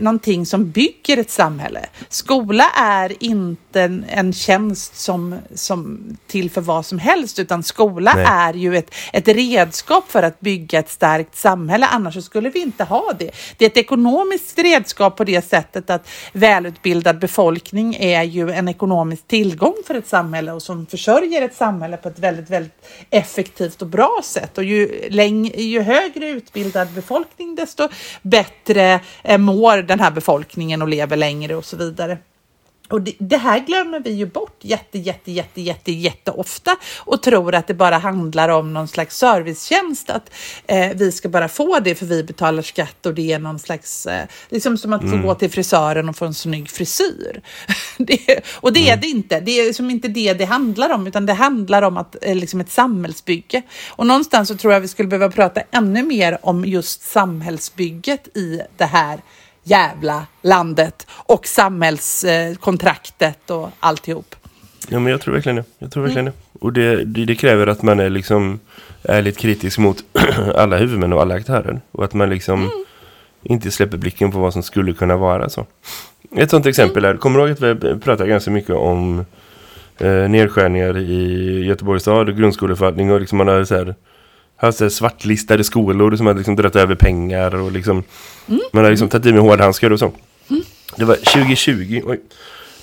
[0.00, 1.86] någonting som bygger ett samhälle.
[2.08, 8.12] Skola är inte en, en tjänst som, som till för vad som helst, utan skola
[8.16, 8.26] Nej.
[8.28, 11.86] är ju ett, ett redskap för att bygga ett starkt samhälle.
[11.86, 13.30] Annars så skulle vi inte ha det.
[13.56, 19.26] Det är ett ekonomiskt redskap på det sättet att välutbildad befolkning är ju en ekonomisk
[19.26, 23.88] tillgång för ett samhälle och som försörjer ett samhälle på ett väldigt, väldigt effektivt och
[23.88, 24.58] bra sätt.
[24.58, 27.88] Och ju, läng, ju högre utbildad befolkning, desto
[28.22, 32.18] bättre eh, mår den här befolkningen och lever längre och så vidare.
[32.90, 37.22] Och det, det här glömmer vi ju bort jätte, jätte, jätte, jätte, jätte ofta och
[37.22, 40.30] tror att det bara handlar om någon slags servicetjänst, att
[40.66, 44.06] eh, vi ska bara få det för vi betalar skatt och det är någon slags,
[44.06, 47.42] eh, liksom som att få gå till frisören och få en snygg frisyr.
[47.98, 51.26] det, och det är det inte, det är som inte det det handlar om, utan
[51.26, 53.62] det handlar om att, eh, liksom ett samhällsbygge.
[53.88, 58.60] Och någonstans så tror jag vi skulle behöva prata ännu mer om just samhällsbygget i
[58.76, 59.20] det här
[59.70, 64.34] jävla landet och samhällskontraktet och alltihop.
[64.88, 65.64] Ja, men jag tror verkligen det.
[65.78, 66.32] Jag tror verkligen det.
[66.60, 68.60] Och det, det, det kräver att man är liksom
[69.02, 70.04] ärligt kritisk mot
[70.54, 71.80] alla huvudmän och alla aktörer.
[71.92, 72.70] Och att man liksom
[73.42, 75.66] inte släpper blicken på vad som skulle kunna vara så.
[76.36, 79.24] Ett sånt exempel är, kommer du ihåg att vi pratade ganska mycket om
[79.98, 83.94] eh, nedskärningar i Göteborgs stad och grundskoleförvaltning och liksom man har så här
[84.58, 88.02] haft så här svartlistade skolor som har liksom dragit över pengar och liksom
[88.72, 90.12] man har liksom tagit i med hårdhandskar och så.
[90.96, 92.20] Det var 2020, oj.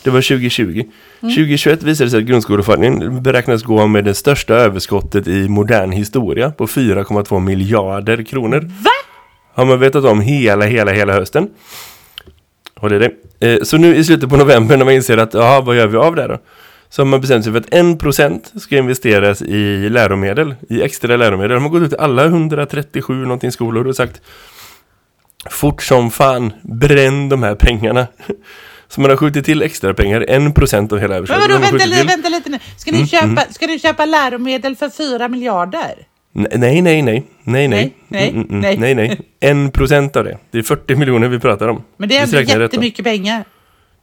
[0.03, 0.83] Det var 2020.
[1.21, 6.51] 2021 visade det sig att grundskoleförvaltningen beräknas gå med det största överskottet i modern historia
[6.51, 8.59] på 4,2 miljarder kronor.
[8.59, 8.91] Va?
[9.53, 11.49] Har man vetat om hela, hela, hela hösten.
[12.75, 13.15] Håll i dig.
[13.39, 15.97] Eh, så nu i slutet på november när man inser att, jaha, vad gör vi
[15.97, 16.38] av det då?
[16.95, 21.51] Så har man bestämt sig för att 1% ska investeras i läromedel, i extra läromedel.
[21.55, 24.21] De har gått ut till alla 137 någonting skolor och sagt
[25.49, 28.08] fort som fan, bränn de här pengarna.
[28.88, 31.41] Så man har skjutit till extra pengar, 1% av hela Men överskottet.
[31.41, 32.60] vadå, har man vänta, li- vänta lite nu.
[32.77, 35.93] Ska ni, köpa, ska ni köpa läromedel för fyra miljarder?
[36.34, 38.77] Nej, nej, nej, nej, nej, Nej, nej, Mm, mm, nej.
[38.77, 39.19] nej, nej.
[39.39, 40.38] En procent av det.
[40.51, 41.84] Det är 40 miljoner vi pratar om.
[41.97, 43.43] Men det är jättemycket pengar.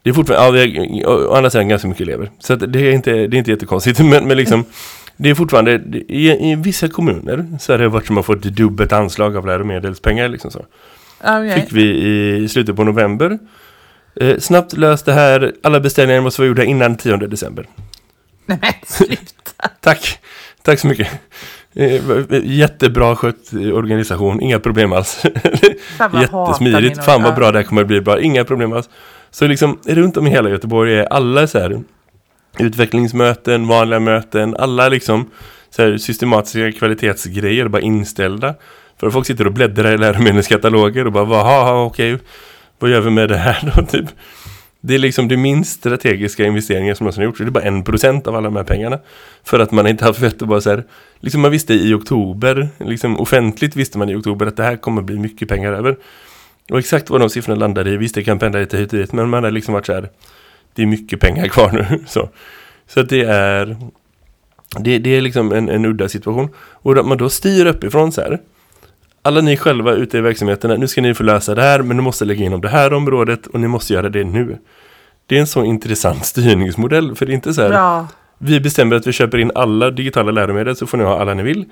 [0.02, 2.30] Det är fortfarande, ja, vi är, å andra sidan ganska mycket elever.
[2.38, 3.98] Så det är inte, det är inte jättekonstigt.
[4.04, 4.64] Men, men liksom,
[5.16, 5.72] det är fortfarande,
[6.08, 9.46] i, i vissa kommuner så har det varit som att få ett dubbelt anslag av
[9.46, 10.28] läromedelspengar.
[10.28, 10.64] Liksom så.
[11.20, 11.60] Okay.
[11.60, 13.38] Fick vi i slutet på november.
[14.20, 17.66] Eh, snabbt löst det här, alla beställningar måste vara gjorda innan 10 december.
[18.46, 19.68] Nej men sluta.
[19.80, 20.18] Tack,
[20.62, 21.08] tack så mycket.
[21.74, 22.00] Eh,
[22.42, 25.22] jättebra skött organisation, inga problem alls.
[25.98, 28.88] Fan, Jättesmidigt, fan vad bra det här kommer att bli bra, inga problem alls.
[29.32, 31.82] Så liksom runt om i hela Göteborg är alla så här
[32.58, 35.30] utvecklingsmöten, vanliga möten, alla liksom
[35.70, 38.54] så här systematiska kvalitetsgrejer bara inställda.
[39.00, 42.18] För folk sitter och bläddrar i läromedelskataloger och bara, vad, okej,
[42.78, 44.06] vad gör vi med det här då typ?
[44.80, 47.38] Det är liksom det minst strategiska investeringar som någonsin har gjorts.
[47.38, 48.98] Det är bara en procent av alla de här pengarna.
[49.44, 50.84] För att man inte haft vett att bara så här,
[51.20, 55.02] liksom man visste i oktober, liksom offentligt visste man i oktober att det här kommer
[55.02, 55.96] bli mycket pengar över.
[56.70, 59.12] Och exakt vad de siffrorna landade i, visst det kan pendla lite hit och dit,
[59.12, 60.08] men man har liksom varit så här,
[60.74, 61.98] det är mycket pengar kvar nu.
[62.06, 62.28] Så,
[62.86, 63.76] så att det är,
[64.78, 66.48] det, det är liksom en, en udda situation.
[66.56, 68.38] Och att man då styr uppifrån så här,
[69.22, 72.02] alla ni själva ute i verksamheterna, nu ska ni få lösa det här, men ni
[72.02, 74.58] måste lägga inom det här området och ni måste göra det nu.
[75.26, 78.08] Det är en så intressant styrningsmodell, för det är inte så här, Ja.
[78.38, 81.42] vi bestämmer att vi köper in alla digitala läromedel så får ni ha alla ni
[81.42, 81.64] vill.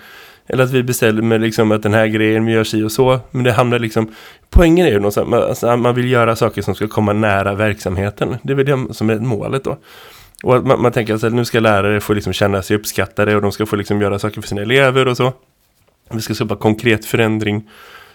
[0.47, 3.21] Eller att vi bestämmer liksom att den här grejen vi gör si och så.
[3.31, 4.15] Men det hamnar liksom,
[4.51, 8.37] poängen är ju någonstans, man, alltså, man vill göra saker som ska komma nära verksamheten.
[8.43, 9.79] Det är väl det som är målet då.
[10.43, 13.43] Och att man, man tänker att nu ska lärare få liksom känna sig uppskattade och
[13.43, 15.33] de ska få liksom göra saker för sina elever och så.
[16.11, 17.71] Vi ska skapa konkret förändring.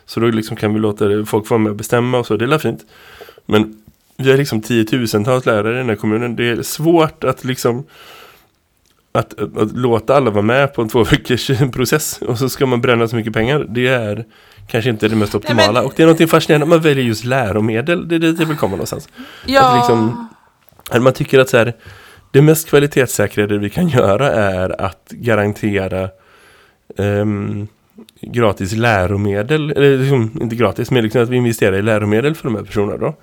[0.06, 2.58] Så då liksom kan vi låta folk vara med och bestämma och så, det är
[2.58, 2.86] fint.
[3.46, 3.84] Men
[4.18, 6.36] vi har liksom tiotusentals lärare i den här kommunen.
[6.36, 7.84] Det är svårt att liksom
[9.16, 12.82] att, att låta alla vara med på en två veckors process och så ska man
[12.82, 14.26] bränna så mycket pengar, det är
[14.68, 15.72] kanske inte det mest optimala.
[15.74, 18.58] men- och det är något fascinerande, man väljer just läromedel, det är dit jag vill
[18.58, 19.10] komma någonstans.
[19.46, 20.28] Ja, Att liksom,
[20.90, 21.74] att man tycker att så här,
[22.32, 26.10] det mest kvalitetssäkrade vi kan göra är att garantera
[26.98, 27.68] ehm,
[28.22, 32.56] gratis läromedel, eller liksom, inte gratis, men liksom att vi investerar i läromedel för de
[32.56, 33.16] här personerna då.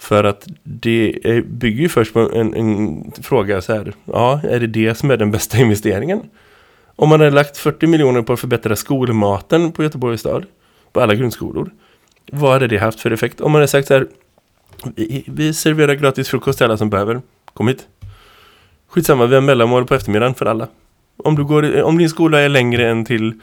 [0.00, 4.66] För att det bygger ju först på en, en fråga så här, ja, är det
[4.66, 6.22] det som är den bästa investeringen?
[6.96, 10.46] Om man hade lagt 40 miljoner på att förbättra skolmaten på Göteborgs stad,
[10.92, 11.70] på alla grundskolor,
[12.32, 13.40] vad hade det haft för effekt?
[13.40, 14.06] Om man hade sagt så här,
[14.94, 17.20] vi, vi serverar gratis frukost till alla som behöver,
[17.54, 17.86] kom hit.
[18.88, 20.68] Skitsamma, vi har mellanmål på eftermiddagen för alla.
[21.16, 23.40] Om, du går, om din skola är längre än till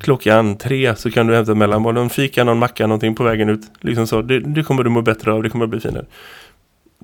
[0.00, 3.60] klockan tre så kan du hämta mellanmål, någon fika, någon macka, någonting på vägen ut.
[3.80, 4.22] Liksom så.
[4.22, 6.04] Det, det kommer du må bättre av, det kommer att bli finare.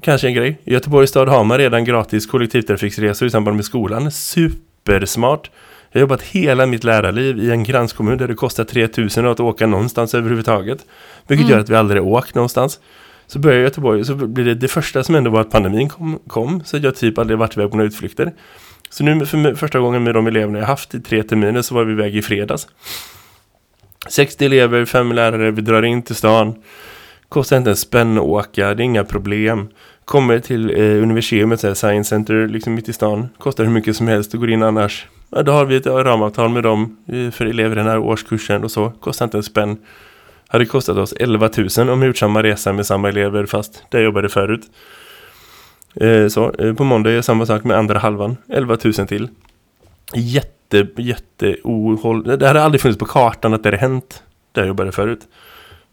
[0.01, 0.59] Kanske en grej.
[0.65, 4.11] I Göteborgs stad har man redan gratis kollektivtrafiksresor i samband med skolan.
[4.11, 5.51] Supersmart.
[5.91, 9.67] Jag har jobbat hela mitt lärarliv i en kranskommun där det kostar 3000 att åka
[9.67, 10.87] någonstans överhuvudtaget.
[11.27, 12.81] Vilket gör att vi aldrig åkt någonstans.
[13.27, 15.89] Så börjar jag i Göteborg så blir det det första som hände var att pandemin
[15.89, 18.33] kom, kom så jag typ aldrig varit iväg på några utflykter.
[18.91, 21.85] Så nu för första gången med de eleverna jag haft i tre terminer så var
[21.85, 22.69] vi iväg i fredags.
[24.09, 26.55] 60 elever, fem lärare, vi drar in till stan.
[27.29, 29.69] Kostar inte en spänn att åka, det är inga problem.
[30.05, 33.29] Kommer till eh, universitetet, så här, Science Center, liksom mitt i stan.
[33.39, 35.07] Kostar hur mycket som helst och går in annars.
[35.31, 38.65] Ja, då har vi ett ramavtal med dem eh, för elever i den här årskursen
[38.65, 38.91] och så.
[38.91, 39.77] Kostar inte en spänn.
[40.49, 43.99] Hade kostat oss 11 000 om vi gjort samma resa med samma elever fast där
[43.99, 44.63] jag jobbade förut.
[45.95, 48.37] Eh, så, eh, på måndag är samma sak med andra halvan.
[48.49, 49.29] 11 000 till.
[50.15, 52.39] Jätte, jätte ohåll...
[52.39, 55.21] Det hade aldrig funnits på kartan att det hade hänt där jag jobbade förut.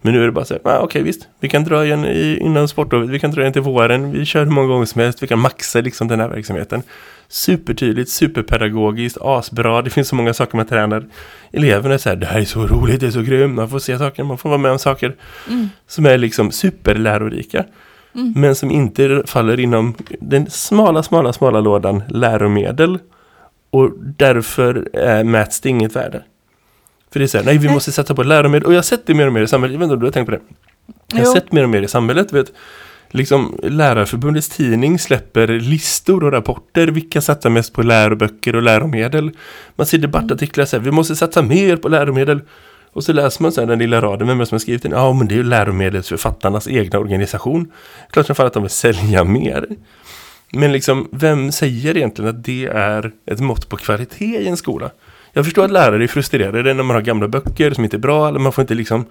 [0.01, 2.37] Men nu är det bara så här, ah, okej visst, vi kan dra igen i,
[2.41, 5.23] innan sportlovet, vi kan dra igen till våren, vi kör hur många gånger som helst,
[5.23, 6.83] vi kan maxa liksom den här verksamheten.
[7.27, 11.05] Supertydligt, superpedagogiskt, asbra, det finns så många saker man tränar.
[11.51, 13.79] Eleverna är så här, det här är så roligt, det är så grymt, man får
[13.79, 15.15] se saker, man får vara med om saker
[15.87, 17.65] som är liksom superlärorika.
[18.13, 22.99] Men som inte faller inom den smala, smala, smala lådan läromedel.
[23.69, 26.23] Och därför äh, mäts det inget värde.
[27.11, 28.65] För det är så här, nej vi måste sätta på läromedel.
[28.65, 29.73] Och jag har sett det mer och mer i samhället.
[29.73, 30.41] Jag vet inte om du har tänkt på det.
[31.07, 31.33] Jag har Jo.
[31.33, 32.33] sett mer och mer i samhället.
[32.33, 32.51] Vet,
[33.09, 36.87] liksom, Lärarförbundets tidning släpper listor och rapporter.
[36.87, 39.31] Vilka satsar mest på läroböcker och läromedel?
[39.75, 42.41] Man ser debattartiklar så här, vi måste satsa mer på läromedel.
[42.93, 44.83] Och så läser man så här den lilla raden, vem är det som har skrivit
[44.83, 44.91] den?
[44.91, 47.71] Ja, men det är ju läromedelsförfattarnas egna organisation.
[48.11, 49.67] Klart som fan att de vill sälja mer.
[50.53, 54.91] Men liksom, vem säger egentligen att det är ett mått på kvalitet i en skola?
[55.33, 58.27] Jag förstår att lärare är frustrerade när man har gamla böcker som inte är bra,
[58.27, 59.05] eller man får inte liksom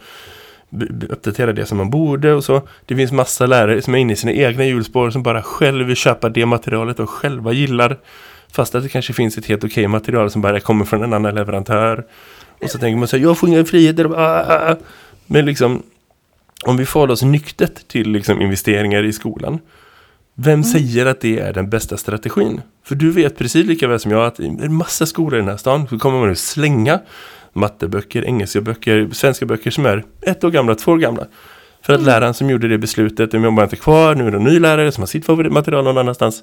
[1.08, 2.62] uppdatera det som man borde och så.
[2.86, 5.96] Det finns massa lärare som är inne i sina egna hjulspår som bara själv vill
[5.96, 7.98] köpa det materialet och själva gillar.
[8.52, 11.34] Fast att det kanske finns ett helt okej material som bara kommer från en annan
[11.34, 12.04] leverantör.
[12.62, 14.04] Och så tänker man så här, jag får inga friheter.
[14.04, 14.76] Ah, ah, ah.
[15.26, 15.82] Men liksom,
[16.64, 19.58] om vi förhåller oss nyktert till liksom investeringar i skolan.
[20.34, 22.60] Vem säger att det är den bästa strategin?
[22.84, 25.48] För du vet precis lika väl som jag att i en massa skolor i den
[25.48, 27.00] här stan så kommer man att slänga
[27.52, 31.26] matteböcker, engelska böcker, svenska böcker som är ett år gamla, två år gamla.
[31.82, 34.44] För att läraren som gjorde det beslutet, de jobbar inte kvar, nu är det en
[34.44, 36.42] ny lärare som har sitt favoritmaterial någon annanstans.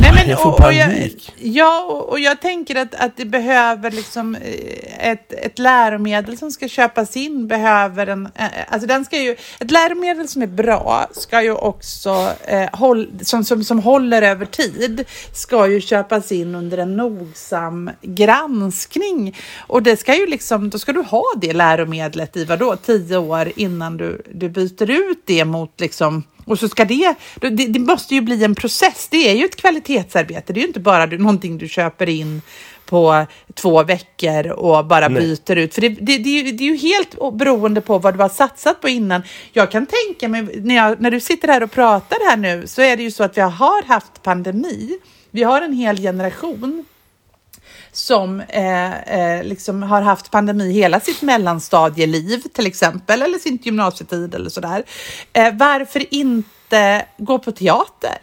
[0.00, 1.32] Nej, men, Jag får och, och jag, panik.
[1.38, 6.50] ja, och, och jag tänker att, att det behöver liksom eh, ett, ett läromedel som
[6.50, 11.06] ska köpas in behöver en, eh, alltså den ska ju, ett läromedel som är bra
[11.12, 16.54] ska ju också, eh, håll, som, som, som håller över tid, ska ju köpas in
[16.54, 19.36] under en nogsam granskning.
[19.66, 23.52] Och det ska ju liksom, då ska du ha det läromedlet i vadå, tio år
[23.56, 28.14] innan du, du byter ut det mot liksom och så ska det, det, det måste
[28.14, 29.08] ju bli en process.
[29.10, 30.52] Det är ju ett kvalitetsarbete.
[30.52, 32.42] Det är ju inte bara du, någonting du köper in
[32.86, 35.22] på två veckor och bara Nej.
[35.22, 35.74] byter ut.
[35.74, 38.28] För det, det, det, är ju, det är ju helt beroende på vad du har
[38.28, 39.22] satsat på innan.
[39.52, 42.82] Jag kan tänka mig, när, jag, när du sitter här och pratar här nu, så
[42.82, 44.98] är det ju så att vi har haft pandemi.
[45.30, 46.84] Vi har en hel generation
[47.92, 54.34] som eh, eh, liksom har haft pandemi hela sitt mellanstadieliv till exempel, eller sin gymnasietid
[54.34, 54.84] eller sådär.
[55.32, 58.18] Eh, varför inte gå på teater?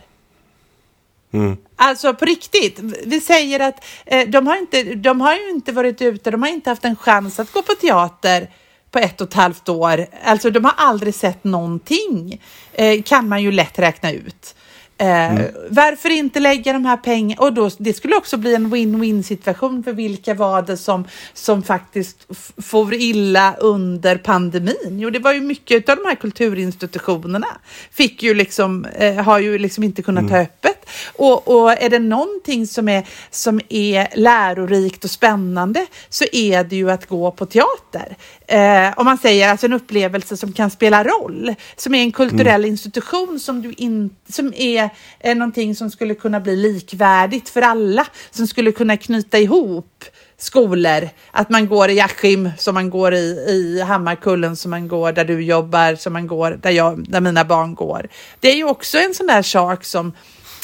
[1.33, 1.57] Mm.
[1.75, 6.01] Alltså på riktigt, vi säger att eh, de, har inte, de har ju inte varit
[6.01, 8.49] ute, de har inte haft en chans att gå på teater
[8.91, 10.07] på ett och ett halvt år.
[10.23, 12.41] Alltså de har aldrig sett någonting,
[12.73, 14.55] eh, kan man ju lätt räkna ut.
[15.01, 17.41] Eh, Varför inte lägga de här pengarna?
[17.41, 21.63] Och då, det skulle också bli en win-win situation för vilka var det som, som
[21.63, 24.75] faktiskt f- for illa under pandemin?
[24.99, 27.47] Jo, det var ju mycket av de här kulturinstitutionerna
[27.91, 30.78] fick ju liksom, eh, har ju liksom inte kunnat ha öppet
[31.15, 36.75] Och, och är det någonting som är, som är lärorikt och spännande så är det
[36.75, 38.17] ju att gå på teater.
[38.47, 42.61] Eh, om man säger alltså en upplevelse som kan spela roll, som är en kulturell
[42.61, 42.71] Mm.
[42.71, 48.07] institution som, du in, som är, är någonting som skulle kunna bli likvärdigt för alla,
[48.31, 50.03] som skulle kunna knyta ihop
[50.37, 55.11] skolor, att man går i Askim som man går i, i Hammarkullen som man går
[55.11, 58.07] där du jobbar, som man går där, jag, där mina barn går.
[58.39, 60.13] Det är ju också en sån där sak som,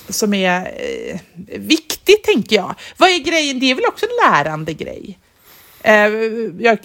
[0.09, 1.19] som är eh,
[1.59, 2.75] viktig, tänker jag.
[2.97, 3.59] Vad är grejen?
[3.59, 5.19] Det är väl också en lärande grej?
[5.83, 5.93] Eh,
[6.59, 6.77] jag,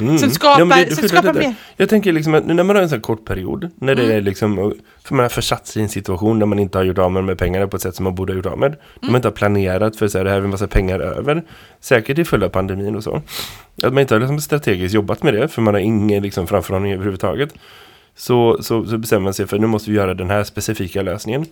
[0.00, 0.18] Mm.
[0.18, 2.88] Som skapar- Ja, det- som skapar mer- Jag tänker liksom att när man har en
[2.88, 4.16] sån här kort period, när det Mm.
[4.16, 6.98] är liksom, för man har försatt sig i en situation där man inte har gjort
[6.98, 8.68] av med här pengarna på ett sätt som man borde ha gjort av med.
[8.68, 8.78] Mm.
[9.00, 11.42] man inte har planerat för så här, det här är en massa pengar över.
[11.80, 13.22] Säkert i följd av pandemin och så.
[13.82, 16.92] Att man inte har liksom strategiskt jobbat med det, för man har ingen liksom framförhållning
[16.92, 17.54] överhuvudtaget.
[18.16, 21.44] Så, så, så bestämmer man sig för nu måste vi göra den här specifika lösningen.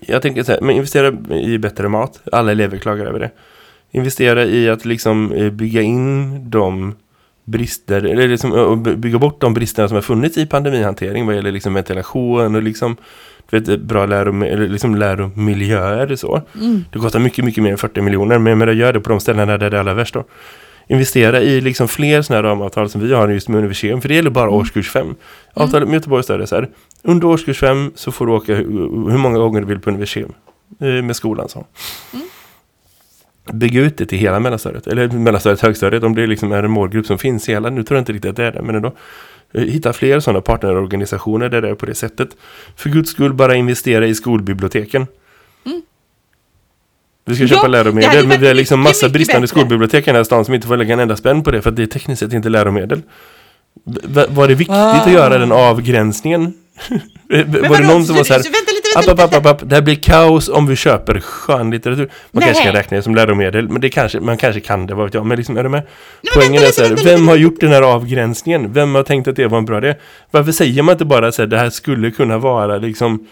[0.00, 2.20] Jag tänker så här, men investera i bättre mat.
[2.32, 3.30] Alla elever klagar över det.
[3.90, 6.94] Investera i att liksom eh, bygga in de
[7.44, 11.34] brister, eller liksom eh, by- bygga bort de bristerna som har funnits i pandemihantering vad
[11.34, 12.96] gäller liksom ventilation och liksom
[13.50, 16.42] vet, bra lärom eller liksom läromiljöer så.
[16.92, 19.20] Det kostar mycket, mycket mer än 40 miljoner, men jag menar, gör det på de
[19.20, 20.24] ställena där det är allra värst då.
[20.92, 24.14] Investera i liksom fler sådana här ramavtal som vi har just med universitet, för det
[24.14, 25.14] gäller bara årskurs 5.
[25.54, 26.68] Avtalet med Göteborgs stad är så här,
[27.02, 30.28] under årskurs 5 så får du åka hur, många gånger du vill på universitet
[30.80, 31.66] eh, med skolan så.
[33.52, 37.06] Bygga ut det till hela mellanstadiet, eller mellanstadiet, högstadiet, om det liksom är en målgrupp
[37.06, 38.92] som finns i hela, nu tror jag inte riktigt att det är det, men ändå.
[39.52, 42.28] Eh, Hitta fler sådana partnerorganisationer där det är på det sättet.
[42.76, 45.06] För guds skull bara investera i skolbiblioteken.
[47.24, 49.48] Vi ska Ja, köpa det hade läromedel, men vi har liksom massa bristande bättre.
[49.60, 51.70] skolbibliotek i den här stan som inte får lägga en enda spänn på det för
[51.70, 53.02] att det är tekniskt sett inte läromedel.
[53.84, 54.92] V- var det viktigt Ah.
[55.02, 56.54] att göra den avgränsningen?
[57.28, 57.84] var det vadå?
[57.84, 59.82] någon som var så här, Så- så vänta lite, app, app, app, app, det här
[59.82, 62.02] blir kaos om vi köper skönlitteratur.
[62.30, 62.44] Man Nej.
[62.44, 65.14] kanske kan räkna det som läromedel, men det kanske, man kanske kan det, vad vet
[65.14, 65.26] jag.
[65.26, 65.82] Men liksom, är du med?
[66.22, 68.72] men Poängen vänta är så här, lite, vem vänta har gjort den här avgränsningen?
[68.72, 69.94] Vem har tänkt att det var en bra idé?
[70.30, 73.26] Varför säger man inte bara så här, det här skulle kunna vara liksom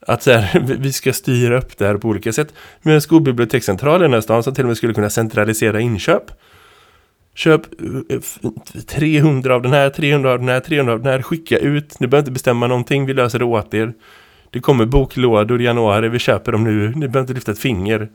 [0.00, 2.54] att så här, vi- ska styra upp det här på olika sätt.
[2.82, 6.22] Med en skolbibliotekscentral i den här stan som till och med skulle kunna centralisera inköp.
[7.34, 7.60] Köp
[8.10, 8.20] eh,
[8.86, 12.00] 300 av den här, 300 av den här, 300 av den här, skicka ut.
[12.00, 13.92] Ni behöver inte bestämma någonting, vi löser det åt er.
[14.50, 18.08] Det kommer boklådor i januari, vi köper dem nu, ni behöver inte lyfta ett finger.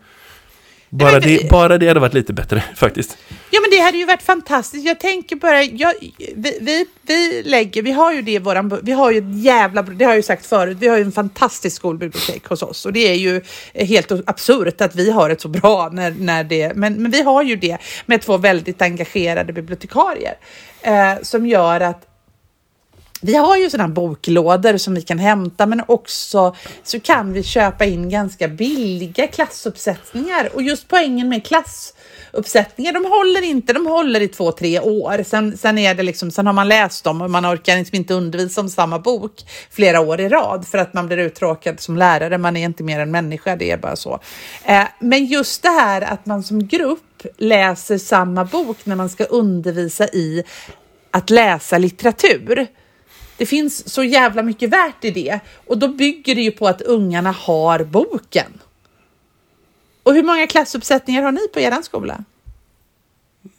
[0.93, 3.17] Bara men- det, bara det hade varit lite bättre faktiskt.
[3.49, 4.85] Ja men det hade ju varit fantastiskt.
[4.85, 5.93] Jag tänker bara, jag,
[6.35, 9.81] vi, vi, vi lägger, vi har ju det i våran, vi har ju ett jävla,
[9.81, 12.93] det har jag ju sagt förut, vi har ju en fantastisk skolbibliotek hos oss och
[12.93, 13.41] det är ju
[13.73, 17.43] helt absurt att vi har ett så bra när, när det, men, men vi har
[17.43, 20.33] ju det med två väldigt engagerade bibliotekarier
[20.81, 22.10] eh, som gör att
[23.23, 27.85] vi har ju sådana boklådor som vi kan hämta, men också så kan vi köpa
[27.85, 30.49] in ganska billiga klassuppsättningar.
[30.53, 35.23] Och just poängen med klassuppsättningar, de håller inte, de håller i två, tre år.
[35.23, 38.13] Sen, sen, är det liksom, sen har man läst dem och man orkar liksom inte
[38.13, 39.33] undervisa om samma bok
[39.69, 42.37] flera år i rad för att man blir uttråkad som lärare.
[42.37, 44.19] Man är inte mer än människa, det är bara så.
[44.65, 46.99] Eh, men just det här att man som grupp
[47.37, 50.43] läser samma bok när man ska undervisa i
[51.11, 52.67] att läsa litteratur.
[53.41, 56.81] Det finns så jävla mycket värt i det och då bygger det ju på att
[56.81, 58.51] ungarna har boken.
[60.03, 62.23] Och hur många klassuppsättningar har ni på er skola?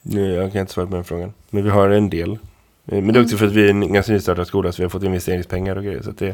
[0.03, 1.33] Nej, jag kan inte svara på den frågan.
[1.51, 2.31] Men vi har en del.
[2.33, 2.39] Eh,
[2.87, 4.91] Men det är också för att vi är en ganska nystartad skola så vi har
[4.91, 6.03] fått investeringspengar och grejer.
[6.03, 6.27] Så det,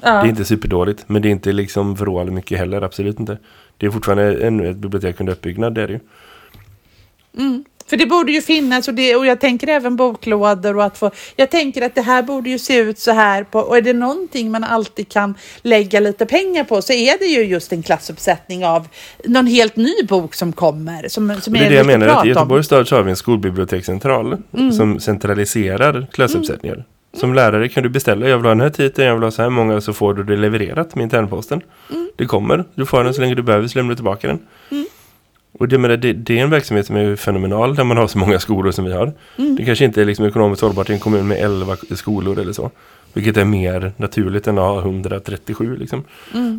[0.00, 1.04] det är inte superdåligt.
[1.06, 3.38] Men det är inte liksom vrål mycket heller, absolut inte.
[3.76, 6.00] Det är fortfarande ännu ett bibliotek under uppbyggnad, det är det ju.
[7.86, 11.10] För det borde ju finnas och, det, och jag tänker även boklådor och att få.
[11.36, 13.92] Jag tänker att det här borde ju se ut så här på och är det
[13.92, 18.66] någonting man alltid kan lägga lite pengar på så är det ju just en klassuppsättning
[18.66, 18.88] av
[19.24, 21.08] någon helt ny bok som kommer.
[21.08, 22.28] Som, som det är det jag menar, att i.
[22.28, 24.36] Göteborgs stad så har vi en skolbibliotekscentral
[24.76, 26.84] som centraliserar klassuppsättningar.
[27.16, 29.42] Som lärare kan du beställa, jag vill ha den här titeln, jag vill ha så
[29.42, 31.60] här många, så får du det levererat med internposten.
[32.16, 34.38] Det kommer, du får den så länge du behöver, så lämnar du tillbaka den.
[35.58, 38.18] Och det, menar, det, det är en verksamhet som är fenomenal när man har så
[38.18, 39.12] många skolor som vi har.
[39.56, 42.70] Det kanske inte är liksom ekonomiskt hållbart i en kommun med 11 skolor eller så.
[43.12, 46.04] Vilket är mer naturligt än att ha 137 liksom.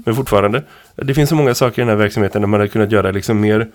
[0.06, 0.64] Men fortfarande,
[0.96, 3.40] det finns så många saker i den här verksamheten där man hade kunnat göra liksom
[3.42, 3.68] mer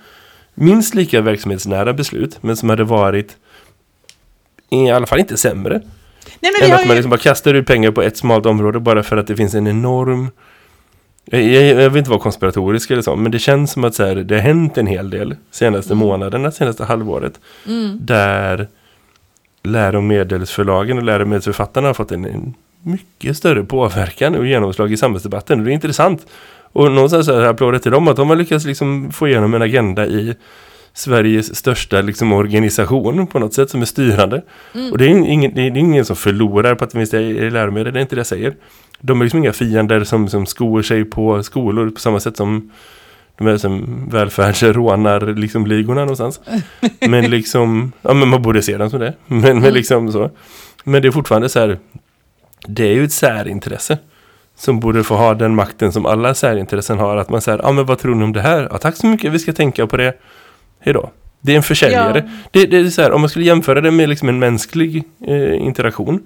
[0.55, 3.37] minst lika verksamhetsnära beslut, men som hade varit
[4.71, 5.81] i alla fall inte sämre.
[6.41, 9.03] Nej, Än att man ju, liksom bara kastar ut pengar på ett smalt område bara
[9.03, 10.31] för att det finns en enorm...
[11.31, 14.05] Jag, jag, jag vill inte vara konspiratorisk eller så, men det känns som att så
[14.05, 17.41] här, det har hänt en hel del senaste månaderna, senaste halvåret.
[18.01, 18.69] Där
[19.63, 25.59] läromedelsförlagen och läromedelsförfattarna har fått en, en mycket större påverkan och genomslag i samhällsdebatten.
[25.59, 26.27] Och det är intressant.
[26.73, 29.63] Och någonstans så här applåder till dem att de har lyckats liksom få igenom en
[29.63, 30.35] agenda i
[30.93, 34.43] Sveriges största liksom, organisation på något sätt som är styrande.
[34.93, 37.51] Och det är, ingen, det är ingen som förlorar på att det finns det i
[37.51, 38.55] läromedel, det är inte det jag säger.
[39.01, 42.71] De är liksom inga fiender som, som skor sig på skolor på samma sätt som
[43.39, 46.41] de är som välfärdsrånar liksom ligorna någonstans.
[47.01, 49.15] Men liksom, ja men man borde se dem som det.
[49.27, 50.31] Men, men liksom så.
[50.85, 51.79] Men det är fortfarande så här,
[52.67, 53.99] det är ju ett särintresse.
[54.57, 57.17] Som borde få ha den makten som alla särintressen har.
[57.17, 58.69] Att man säger, ja men vad tror ni om det här?
[58.71, 60.15] Ja tack så mycket, vi ska tänka på det.
[60.81, 61.11] Hejdå.
[61.41, 62.25] Det är en försäljare.
[62.27, 62.33] Ja.
[62.51, 65.55] Det, det är så här, om man skulle jämföra det med liksom en mänsklig eh,
[65.55, 66.21] interaktion.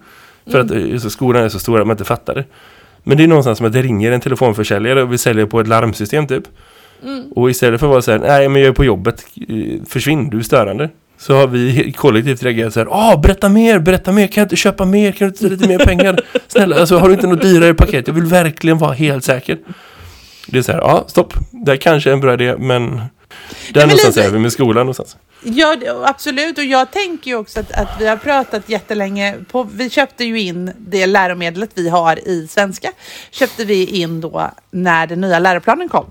[0.51, 2.45] För att eh, så skolan är så stor att man inte fattar det.
[3.03, 5.69] Men det är någonstans som att det ringer en telefonförsäljare och vi säljer på ett
[5.69, 6.45] larmsystem typ.
[7.35, 9.57] Och istället för att vara så här, nej men jag är på jobbet, eh,
[9.87, 10.91] försvinn, du är störande.
[11.19, 14.57] Så har vi kollektivt reagerat så här, ah berätta mer, berätta mer, kan jag inte
[14.57, 16.21] köpa mer, kan du inte ta lite mer pengar?
[16.49, 18.07] Snälla, alltså har du inte något dyrare paket?
[18.07, 19.59] Jag vill verkligen vara helt säker.
[20.47, 23.01] Det är så här, ja stopp, det här kanske är en bra idé, men
[23.73, 25.17] där någonstans lite- är vi med skolan någonstans.
[25.43, 26.59] Ja, absolut.
[26.59, 30.41] Och jag tänker ju också att, att vi har pratat jättelänge på, vi köpte ju
[30.41, 32.93] in det läromedlet vi har i svenska,
[33.31, 36.07] köpte vi in då när den nya läroplanen kom.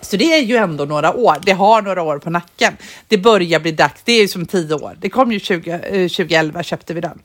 [0.00, 1.36] Så det är ju ändå några år.
[1.42, 2.76] Det har några år på nacken.
[3.08, 4.00] Det börjar bli dags.
[4.04, 4.96] Det är ju som tio år.
[5.00, 7.18] Det kom ju 20, eh, 2011 köpte vi den.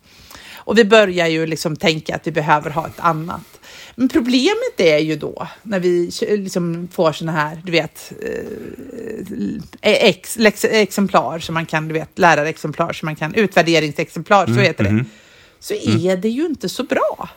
[0.56, 3.59] Och vi börjar ju liksom tänka att vi behöver ha ett annat.
[4.00, 8.12] Men problemet är ju då när vi liksom får såna här, du vet,
[9.82, 14.54] eh, ex, lex, exemplar som man kan, du vet, lärarexemplar som man kan, utvärderingsexemplar, så
[14.54, 15.06] heter det.
[15.60, 17.30] Så är det ju inte så bra.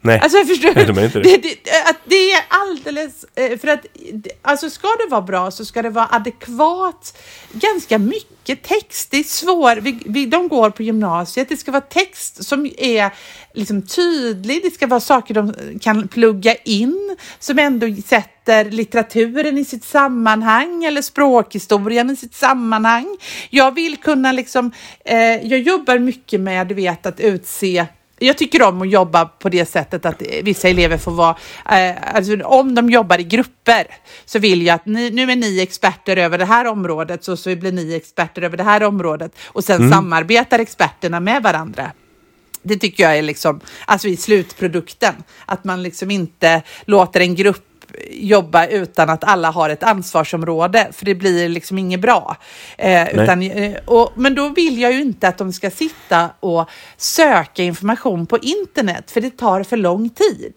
[0.00, 0.78] Nej, Alltså jag förstår.
[0.78, 1.22] Är inte det.
[1.22, 3.86] det, det, att det är alldeles, eh, för att
[4.42, 7.18] alltså ska det vara bra så ska det vara adekvat,
[7.52, 9.10] ganska mycket text.
[9.10, 13.10] Det är svår, vi, vi, de går på gymnasiet, det ska vara text som är
[13.54, 19.64] liksom tydlig, det ska vara saker de kan plugga in som ändå sätter litteraturen i
[19.64, 23.16] sitt sammanhang eller språkhistorien i sitt sammanhang.
[23.50, 24.72] Jag vill kunna liksom,
[25.04, 27.86] eh, jag jobbar mycket med, du vet, att utse
[28.22, 31.36] jag tycker om att jobba på det sättet att vissa elever får vara,
[31.70, 33.86] eh, alltså om de jobbar i grupper
[34.24, 37.56] så vill jag att ni, nu är ni experter över det här området så, så
[37.56, 41.92] blir ni experter över det här området och sen samarbetar experterna med varandra.
[42.62, 45.14] Det tycker jag är liksom, alltså i slutprodukten,
[45.46, 47.69] att man liksom inte låter en grupp
[48.10, 52.36] jobba utan att alla har ett ansvarsområde, för det blir liksom inget bra.
[52.78, 56.68] Eh, utan, eh, och, men då vill jag ju inte att de ska sitta och
[56.96, 60.54] söka information på internet, för det tar för lång tid.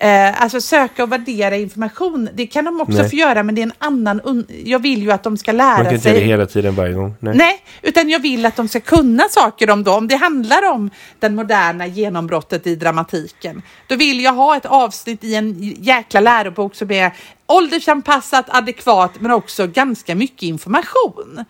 [0.00, 3.10] Eh, alltså söka och värdera information, det kan de också Nej.
[3.10, 4.46] få göra, men det är en annan...
[4.64, 6.12] Jag vill ju att de ska man lära kan inte sig...
[6.12, 7.14] göra det hela tiden varje gång.
[7.20, 7.36] Nej.
[7.36, 10.08] Nej, utan jag vill att de ska kunna saker om dem.
[10.08, 13.62] Det handlar om den moderna genombrottet i dramatiken.
[13.86, 17.12] Då vill jag ha ett avsnitt i en jäkla lärobok som är
[17.46, 21.44] åldersanpassat, adekvat, men också ganska mycket information.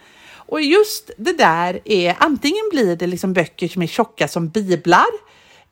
[0.48, 5.06] Och just det där är, antingen blir det liksom böcker som är tjocka som biblar,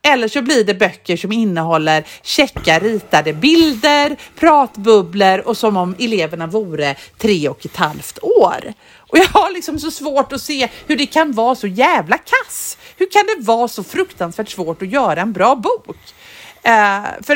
[0.06, 6.46] eller så blir det böcker som innehåller checka ritade bilder, pratbubblor och som om eleverna
[6.46, 8.72] vore tre och ett halvt år.
[8.98, 12.78] Och jag har liksom så svårt att se hur det kan vara så jävla kass.
[12.96, 15.96] Hur kan det vara så fruktansvärt svårt att göra en bra bok?
[16.66, 17.34] Eh, för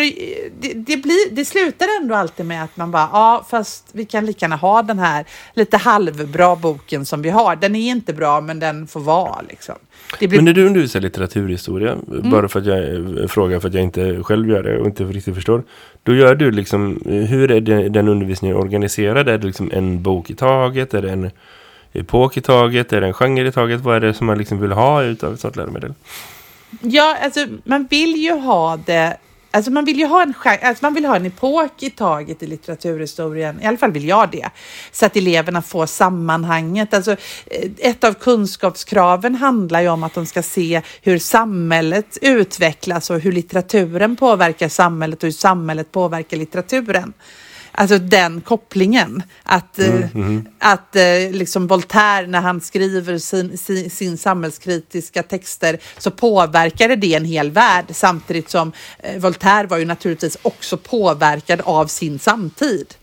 [0.60, 4.26] det, det, blir, det slutar ändå alltid med att man bara, ja fast vi kan
[4.26, 5.24] lika gärna ha den här
[5.54, 7.56] lite halvbra boken som vi har.
[7.56, 9.74] Den är inte bra men den får vara liksom.
[10.18, 13.74] Det blir Men när du undervisar litteraturhistoria, bara för att jag eh, frågar för att
[13.74, 15.62] jag inte själv gör det och inte riktigt förstår.
[16.02, 19.28] Då gör du liksom, eh, hur är det, den undervisningen organiserad?
[19.28, 20.94] Är det liksom en bok i taget?
[20.94, 21.30] Är det en
[21.92, 22.92] epok i taget?
[22.92, 23.80] Är det en genre i taget?
[23.80, 25.94] Vad är det som man liksom vill ha utav ett sånt läromedel?
[26.80, 29.16] Ja, alltså man vill ju ha det
[29.52, 32.46] Alltså man vill ju ha en, alltså man vill ha en epok i taget i
[32.46, 34.50] litteraturhistorien, i alla fall vill jag det,
[34.92, 36.94] så att eleverna får sammanhanget.
[36.94, 37.12] Alltså,
[37.46, 43.20] eh, ett av kunskapskraven handlar ju om att de ska se hur samhället utvecklas och
[43.20, 47.12] hur litteraturen påverkar samhället och hur samhället påverkar litteraturen.
[47.80, 49.22] Alltså den kopplingen.
[49.42, 50.00] Att, eh,
[50.58, 57.14] att eh, liksom Voltaire när han skriver sin, sin, sin samhällskritiska texter så påverkade det
[57.14, 62.94] en hel värld samtidigt som eh, Voltaire var ju naturligtvis också påverkad av sin samtid.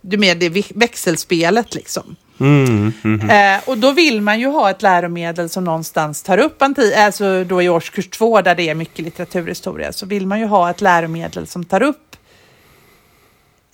[0.00, 2.16] Du med det växelspelet liksom.
[2.40, 3.30] Mm, mhm.
[3.30, 7.44] Eh, och då vill man ju ha ett läromedel som någonstans tar upp anti, alltså
[7.44, 10.80] då i årskurs två där det är mycket litteraturhistoria, så vill man ju ha ett
[10.80, 12.13] läromedel som tar upp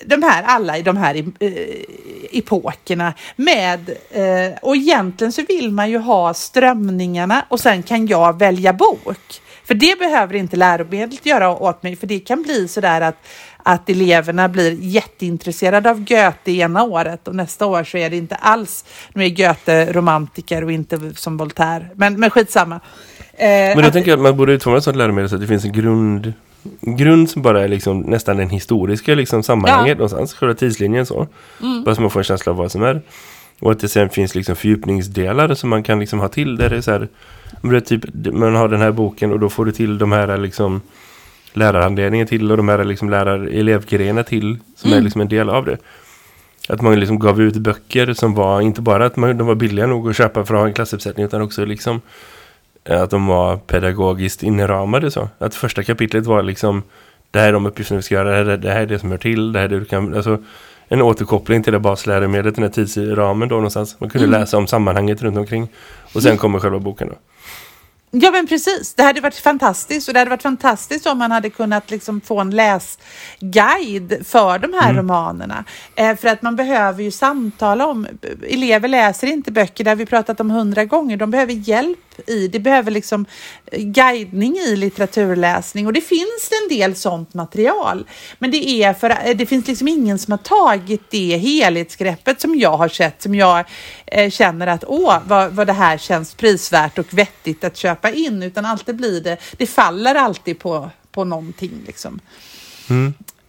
[0.07, 1.53] de här, alla i de här eh,
[2.33, 8.39] epokerna med, eh, och egentligen så vill man ju ha strömningarna och sen kan jag
[8.39, 9.19] välja bok.
[9.65, 13.17] För det behöver inte läromedlet göra åt mig, för det kan bli sådär att,
[13.63, 18.35] att eleverna blir jätteintresserade av Goethe ena året och nästa år så är det inte
[18.35, 21.87] alls, nu är Goethe romantiker och inte som Voltaire.
[21.95, 22.81] Men, men skitsamma.
[23.33, 25.41] Eh, Men då att- tänker jag att man borde utforma ett sånt läromedel så att
[25.41, 26.33] det finns en grund,
[26.81, 29.95] grund som bara är liksom nästan den historiska liksom sammanhanget Ja.
[29.95, 30.35] någonstans.
[30.35, 31.27] Själva tidslinjen så.
[31.85, 33.03] Bara så man får en känsla av vad som är.
[33.61, 36.57] Och att det sen finns liksom fördjupningsdelar som man kan liksom ha till.
[36.57, 37.09] Där det är så här,
[37.63, 40.81] det typ, man har den här boken och då får du till de här liksom
[41.53, 45.77] lärarhandledningen till och de här liksom lärar till som är liksom en del av det.
[46.69, 49.87] Att man liksom gav ut böcker som var inte bara att man, de var billiga
[49.87, 52.01] nog att köpa för att ha en klassuppsättning utan också liksom
[52.89, 55.29] att de var pedagogiskt inramade så.
[55.39, 56.83] Att första kapitlet var liksom
[57.31, 58.99] det här är de uppgifterna vi ska göra, det här, är- det här är det
[58.99, 60.39] som hör till, det här är det du kan, alltså
[60.89, 63.97] en återkoppling till det basläromedlet, den här tidsramen då någonstans.
[64.01, 65.69] Man kunde läsa om sammanhanget runt omkring.
[66.15, 67.15] Och sen kommer själva boken då.
[68.13, 71.51] Ja men precis, det hade varit fantastiskt och det hade varit fantastiskt om man hade
[71.51, 75.65] kunnat liksom få en läsguide för de här romanerna.
[75.95, 78.07] Eh, för att man behöver ju samtala om,
[78.49, 82.59] elever läser inte böcker, har vi pratat om hundra gånger, de behöver hjälp i, det
[82.59, 83.27] behöver liksom
[83.67, 88.07] eh, guidning i litteraturläsning och det finns en del sånt material.
[88.39, 92.59] Men det är för eh, det finns liksom ingen som har tagit det helhetsgreppet som
[92.59, 93.65] jag har sett, som jag
[94.07, 98.43] eh, känner att åh, vad, vad det här känns prisvärt och vettigt att köpa in,
[98.43, 102.21] utan alltid blir det, det faller alltid på, på någonting liksom.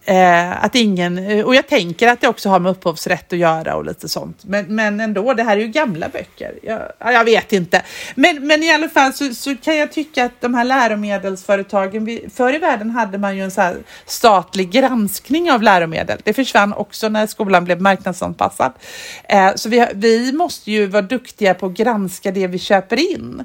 [0.05, 3.75] Eh, att ingen, eh, och jag tänker att det också har med upphovsrätt att göra
[3.75, 4.43] och lite sånt.
[4.45, 6.53] Men, men ändå, det här är ju gamla böcker.
[6.63, 7.81] Jag, ja, jag vet inte.
[8.15, 12.29] Men, men i alla fall så, så kan jag tycka att de här läromedelsföretagen, vi,
[12.33, 13.73] förr i världen hade man ju en så
[14.05, 16.21] statlig granskning av läromedel.
[16.23, 18.71] Det försvann också när skolan blev marknadsanpassad.
[19.23, 23.43] Eh, så vi, vi måste ju vara duktiga på att granska det vi köper in.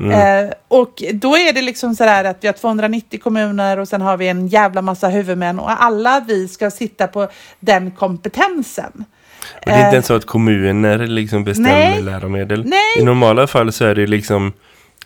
[0.00, 4.00] Eh, och då är det liksom så där att vi har 290 kommuner och sen
[4.00, 7.28] har vi en jävla massa huvudmän och alla vi ska sitta på
[7.60, 9.04] den kompetensen.
[9.54, 12.02] Och det är inte ens så att kommuner liksom bestämmer Nej.
[12.02, 12.64] läromedel.
[12.66, 12.78] Nej.
[12.98, 14.52] I normala fall så är det liksom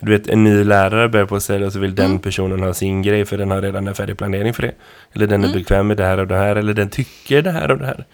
[0.00, 2.18] du vet, en ny lärare börjar på att säga och så vill den Mm.
[2.18, 4.72] personen ha sin grej för den har redan en färdig planering för det.
[5.12, 5.50] Eller den Mm.
[5.50, 6.56] är bekväm med det här och det här.
[6.56, 8.04] Eller den tycker det här och det här.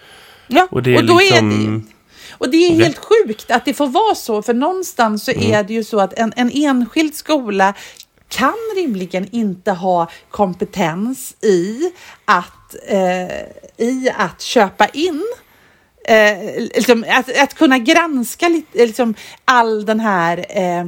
[0.47, 1.51] Ja, Och det är då liksom...
[1.51, 1.81] är det ju.
[2.39, 5.53] Och det är helt sjukt att det får vara så, för någonstans så Mm.
[5.53, 7.75] är det ju så att en, en enskild skola
[8.29, 11.93] kan rimligen inte ha kompetens i
[12.25, 13.39] att, eh,
[13.87, 15.25] i att köpa in
[16.09, 19.15] Eh, liksom, att, att kunna granska liksom,
[19.45, 20.85] all den här eh,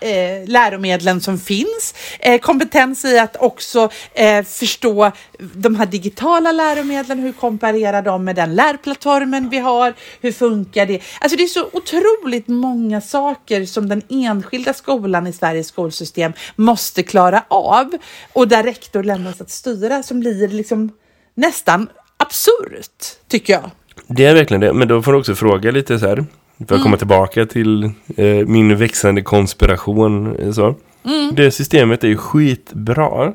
[0.00, 1.94] eh, läromedlen som finns.
[2.18, 7.18] Eh, kompetens i att också eh, förstå de här digitala läromedlen.
[7.18, 9.94] Hur komparerar de med den lärplattformen vi har?
[10.20, 11.00] Hur funkar det?
[11.20, 17.02] Alltså det är så otroligt många saker som den enskilda skolan i Sveriges skolsystem måste
[17.02, 17.90] klara av
[18.32, 20.92] och där rektor lämnas att styra som blir liksom
[21.34, 23.70] nästan absurt tycker jag.
[24.06, 24.72] Det är verkligen det.
[24.72, 26.26] Men då får du också fråga lite så här.
[26.60, 26.82] För att Mm.
[26.82, 27.84] komma tillbaka till
[28.16, 30.36] eh, min växande konspiration.
[30.36, 30.74] eh, Så.
[31.04, 31.34] Mm.
[31.34, 33.32] Det systemet är ju skitbra.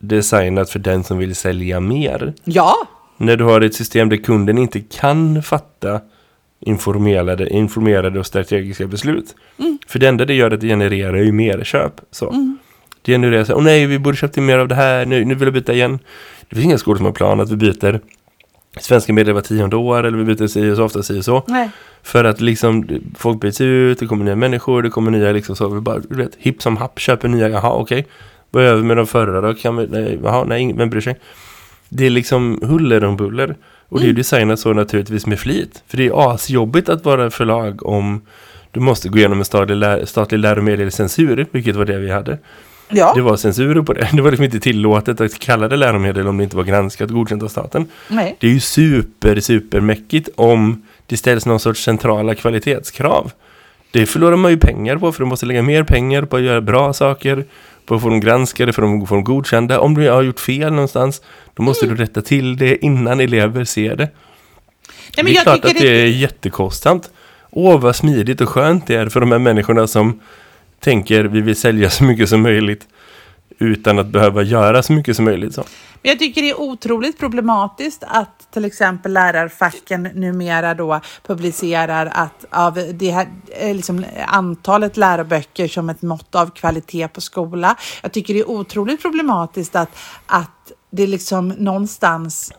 [0.00, 2.32] Designat för den som vill sälja mer.
[2.44, 2.74] Ja,
[3.16, 6.00] När du har ett system där kunden inte kan fatta
[6.60, 9.34] informerade, informerade och strategiska beslut.
[9.58, 9.78] Mm.
[9.86, 11.92] För det enda det gör är att det genererar ju mer köp.
[12.10, 12.56] Så.
[13.02, 15.24] Det genererar så här, åh nej, vi borde köpt in mer av det här, nu,
[15.24, 15.98] nu vill jag byta igen.
[16.48, 18.00] Det finns inga skolor som har plan att vi byter
[18.78, 21.44] svenska medel var tionde år eller vi byter si och så ofta si och så.
[21.48, 21.70] nej.
[22.02, 25.68] För att liksom folk byts ut, det kommer nya människor, det kommer nya liksom så.
[25.68, 28.06] Vi bara, du vet, hipp som happ, köper nya, jaha okej.
[28.50, 29.54] Vad gör vi med de förra då?
[29.54, 31.16] Kan vi, nej, jaha, nej, vem bryr sig?
[31.88, 33.56] Det är liksom huller om buller.
[33.88, 35.82] Och det är ju designat så naturligtvis med flit.
[35.86, 38.20] För det är asjobbigt att vara förlag om
[38.70, 42.38] du måste gå igenom en statlig, lär, statlig läromedelscensur, vilket var det vi hade.
[42.90, 44.08] Ja, Det var censur på det.
[44.12, 47.16] Det var liksom inte tillåtet att kalla det läromedel om det inte var granskat och
[47.16, 47.86] godkänt av staten.
[48.08, 48.36] nej.
[48.40, 53.32] Det är ju super, super mäckigt om det ställs någon sorts centrala kvalitetskrav.
[53.90, 56.60] Det förlorar man ju pengar på för du måste lägga mer pengar på att göra
[56.60, 57.44] bra saker,
[57.86, 59.80] på att få dem granskade, för att få dem godkända.
[59.80, 61.22] Om du har gjort fel någonstans,
[61.54, 64.08] då måste du rätta till det innan elever ser det.
[65.16, 67.10] nej det är jag klart att det är jättekostsamt.
[67.50, 70.20] Åh, vad smidigt och skönt det är för de här människorna som
[70.80, 72.86] tänker vi vill sälja så mycket som möjligt
[73.58, 75.54] utan att behöva göra så mycket som möjligt.
[75.54, 75.64] Så.
[76.02, 82.44] Men jag tycker det är otroligt problematiskt att till exempel lärarfacken numera då publicerar att
[82.50, 87.76] av det här eh, liksom, antalet läroböcker som ett mått av kvalitet på skola.
[88.02, 92.52] Jag tycker det är otroligt problematiskt att, att det liksom någonstans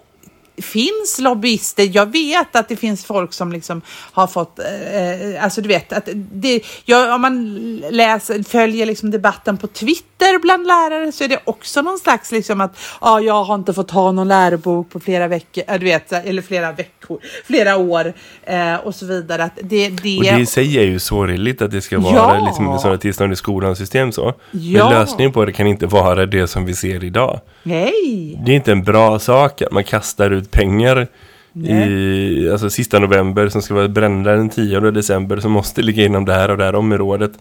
[0.57, 1.89] finns lobbyister.
[1.91, 6.09] Jag vet att det finns folk som liksom har fått, eh, alltså du vet, att
[6.13, 11.39] det, ja, om man läser, följer liksom debatten på Twitter bland lärare så är det
[11.43, 15.27] också någon slags liksom att ah, jag har inte fått ha någon lärobok på flera
[15.27, 19.43] veckor, äh, du vet, eller flera veckor, flera år eh, och så vidare.
[19.43, 20.17] Att det, det...
[20.17, 22.45] Och det i sig är ju sorgligt att det ska vara Ja.
[22.45, 24.33] liksom, sådana tillstånd i skolans system så.
[24.51, 24.83] Ja.
[24.83, 27.41] Men lösningen på det kan inte vara det som vi ser idag.
[27.63, 28.39] Nej!
[28.45, 31.07] Det är inte en bra sak att man kastar ut pengar
[31.53, 36.25] i alltså, sista november som ska vara brända den 10 december som måste ligga inom
[36.25, 37.31] det här och det här området.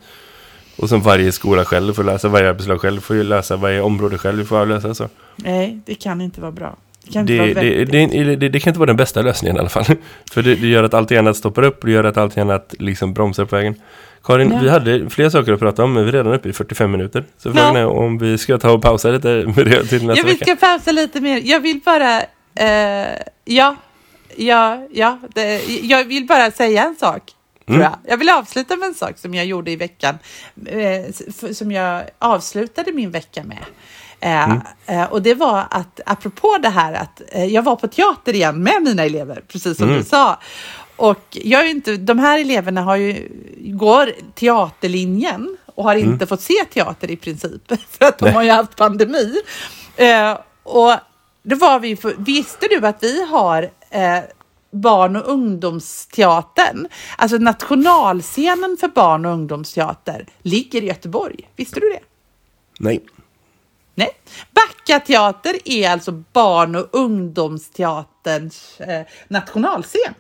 [0.77, 4.19] Och som varje skola själv får lösa, varje arbetslag själv får ju lösa, varje område
[4.19, 5.09] själv får lösa så.
[5.37, 6.77] Nej, det kan inte vara bra.
[7.05, 9.59] Det kan inte Det, vara det, det, det, kan inte vara den bästa lösningen i
[9.61, 9.85] alla fall.
[10.33, 13.15] För det, gör att allt annat stoppar upp och det gör att allt annat liksom
[13.15, 13.75] bromsar på vägen.
[14.25, 14.59] Karin, Ja.
[14.63, 17.25] vi hade fler saker att prata om men vi är redan uppe i 45 minuter.
[17.39, 20.25] Så frågan är om vi ska ta och pausa lite med det till nästa Jag
[20.25, 20.45] vill vecka.
[20.45, 21.41] ska pausa lite mer.
[21.45, 22.23] Jag vill bara,
[22.55, 23.77] eh, ja,
[24.37, 27.23] ja, ja, det, jag vill bara säga en sak.
[27.69, 27.81] Mm.
[27.81, 27.97] jag.
[28.05, 30.19] jag vill avsluta med en sak som jag gjorde i veckan,
[30.67, 33.65] eh, som jag avslutade min vecka med.
[34.21, 34.61] Eh, Mm.
[34.87, 38.63] eh, och det var att, apropå det här att eh, jag var på teater igen
[38.63, 39.99] med mina elever, precis som Mm.
[39.99, 40.39] du sa.
[40.97, 43.29] Och jag är inte, de här eleverna har ju,
[43.59, 48.35] går teaterlinjen och har inte fått se teater i princip, för att de Nej.
[48.35, 49.35] har ju haft pandemi.
[49.97, 50.93] Eh, och
[51.43, 54.21] då var vi, för, visste du att vi har eh,
[54.71, 56.89] barn och ungdomsteatern,
[57.19, 61.51] alltså nationalscenen för barn och ungdomsteater, ligger i Göteborg.
[61.57, 62.01] Visste du det?
[62.79, 63.01] Nej.
[63.95, 64.11] Nej.
[64.51, 70.15] Backa teater är alltså barn och ungdomsteaterns eh, nationalscen.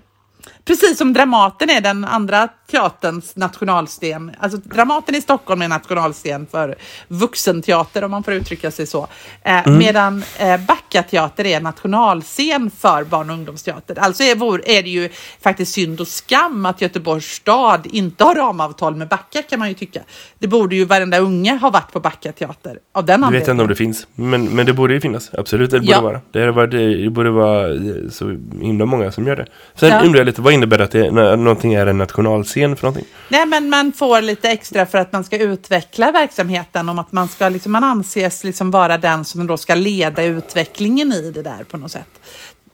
[0.64, 4.30] Precis som Dramaten är den andra teaterns nationalscen.
[4.38, 6.74] Alltså Dramaten i Stockholm är nationalscen för
[7.09, 9.07] vuxenteater om man får uttrycka sig så.
[9.43, 13.99] Eh, Medan eh, Backa teater är nationalscen för barn och ungdomsteater.
[13.99, 15.09] Alltså är, vår, är det ju
[15.43, 19.74] faktiskt synd och skam att Göteborgs stad inte har ramavtal med Backa kan man ju
[19.74, 20.01] tycka.
[20.38, 23.51] Det borde ju varenda unge ha varit på Backa teater av den Jag vet inte
[23.51, 23.61] anledningen.
[23.61, 24.07] om det finns.
[24.14, 25.30] Men, men det borde ju finnas.
[25.38, 26.01] Absolut, det borde Ja.
[26.01, 26.20] vara.
[26.32, 27.80] Det, var, det, det borde vara eh,
[28.11, 29.47] så himla många som gör det.
[29.74, 30.01] Sen Ja.
[30.31, 33.07] Lite, vad innebär det att det, när någonting är en nationalscen för någonting?
[33.28, 37.28] Nej, men man får lite extra för att man ska utveckla verksamheten om att man
[37.28, 41.64] ska liksom, man anses liksom vara den som då ska leda utvecklingen i det där
[41.70, 42.20] på något sätt.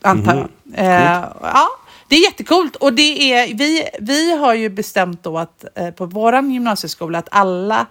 [0.02, 0.84] Antar jag.
[0.86, 1.68] Eh, ja,
[2.08, 6.06] det är jättekult och det är, vi, vi har ju bestämt då att eh, på
[6.06, 7.86] våran gymnasieskola att alla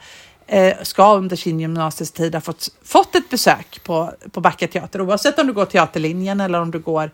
[0.84, 5.48] ska under sin gymnasietid ha fått, fått ett besök på, på Backa teater oavsett om
[5.48, 7.12] du går teaterlinjen eller om du går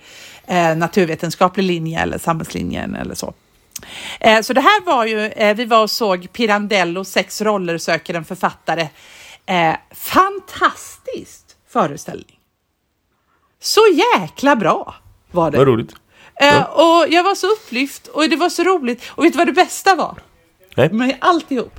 [0.47, 3.33] eh, naturvetenskaplig linje eller samhällslinjen eller så.
[4.19, 8.13] Eh, Så det här var ju, eh, vi var och såg Pirandello, sex roller söker
[8.13, 8.89] en författare.
[9.45, 12.39] Eh, fantastiskt föreställning.
[13.59, 13.81] Så
[14.19, 14.95] jäkla bra
[15.31, 15.57] var det.
[15.57, 15.95] Vad roligt.
[16.35, 19.03] Eh, och jag var så upplyft och det var så roligt.
[19.09, 20.19] Och vet du vad det bästa var?
[20.75, 20.89] Nej.
[20.93, 21.73] Med alltihop.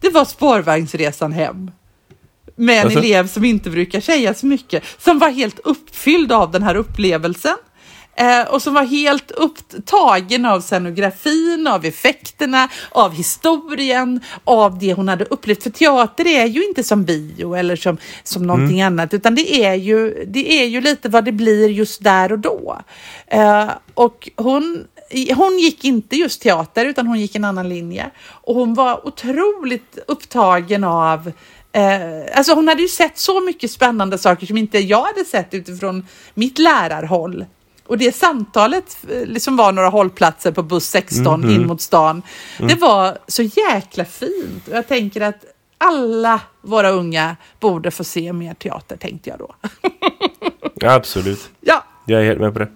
[0.00, 1.70] Det var spårvagnsresan hem.
[2.56, 2.98] Med en Alltså?
[2.98, 4.82] elev som inte brukar säga så mycket.
[4.98, 7.56] Som var helt uppfylld av den här upplevelsen.
[8.18, 15.08] Eh, och som var helt upptagen av scenografin, av effekterna, av historien, av det hon
[15.08, 15.62] hade upplevt.
[15.62, 19.74] För teater är ju inte som bio eller som, som någonting annat, utan det är,
[19.74, 22.78] ju, det är ju lite vad det blir just där och då.
[23.26, 24.84] Eh, och hon
[25.34, 28.10] hon gick inte just teater utan hon gick en annan linje.
[28.28, 31.32] Och hon var otroligt upptagen av
[31.72, 35.54] Eh, alltså hon hade ju sett så mycket spännande saker som inte jag hade sett
[35.54, 37.44] utifrån mitt lärarhåll.
[37.88, 42.22] Och det samtalet eh, som var några hållplatser på buss 16 in mot stan,
[42.58, 44.68] det var så jäkla fint.
[44.68, 45.44] Och jag tänker att
[45.78, 49.54] alla våra unga borde få se mer teater, tänkte jag då.
[50.80, 51.50] Ja, absolut.
[51.60, 52.68] ja, Jag är helt med på det.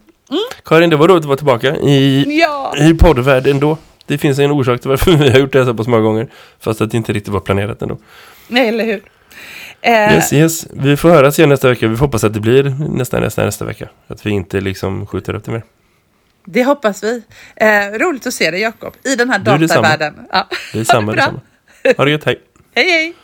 [0.64, 2.74] Karin, det var roligt att vara tillbaka i, ja.
[2.76, 3.78] i poddvärlden ändå.
[4.06, 6.28] Det finns en orsak till varför vi har gjort det här så pass många gånger.
[6.60, 7.98] Fast att det inte riktigt var planerat ändå.
[8.48, 9.02] Nej, eller hur?
[9.82, 10.66] Eh, Yes, yes.
[10.72, 11.88] Vi får höras igen nästa vecka.
[11.88, 13.88] Vi får hoppas att det blir nästa, nästa, nästa vecka.
[14.06, 15.62] Att vi inte liksom skjuter upp det mer.
[16.44, 17.22] Det hoppas vi.
[17.56, 17.68] Eh,
[17.98, 20.14] roligt att se dig Jakob, i den här Du, datavärlden.
[20.32, 20.48] Ja.
[20.72, 21.14] Det är Ha samma, bra.
[21.14, 21.40] detsamma.
[21.96, 22.40] Ha det gött, hej.
[22.74, 23.14] Hej, hej!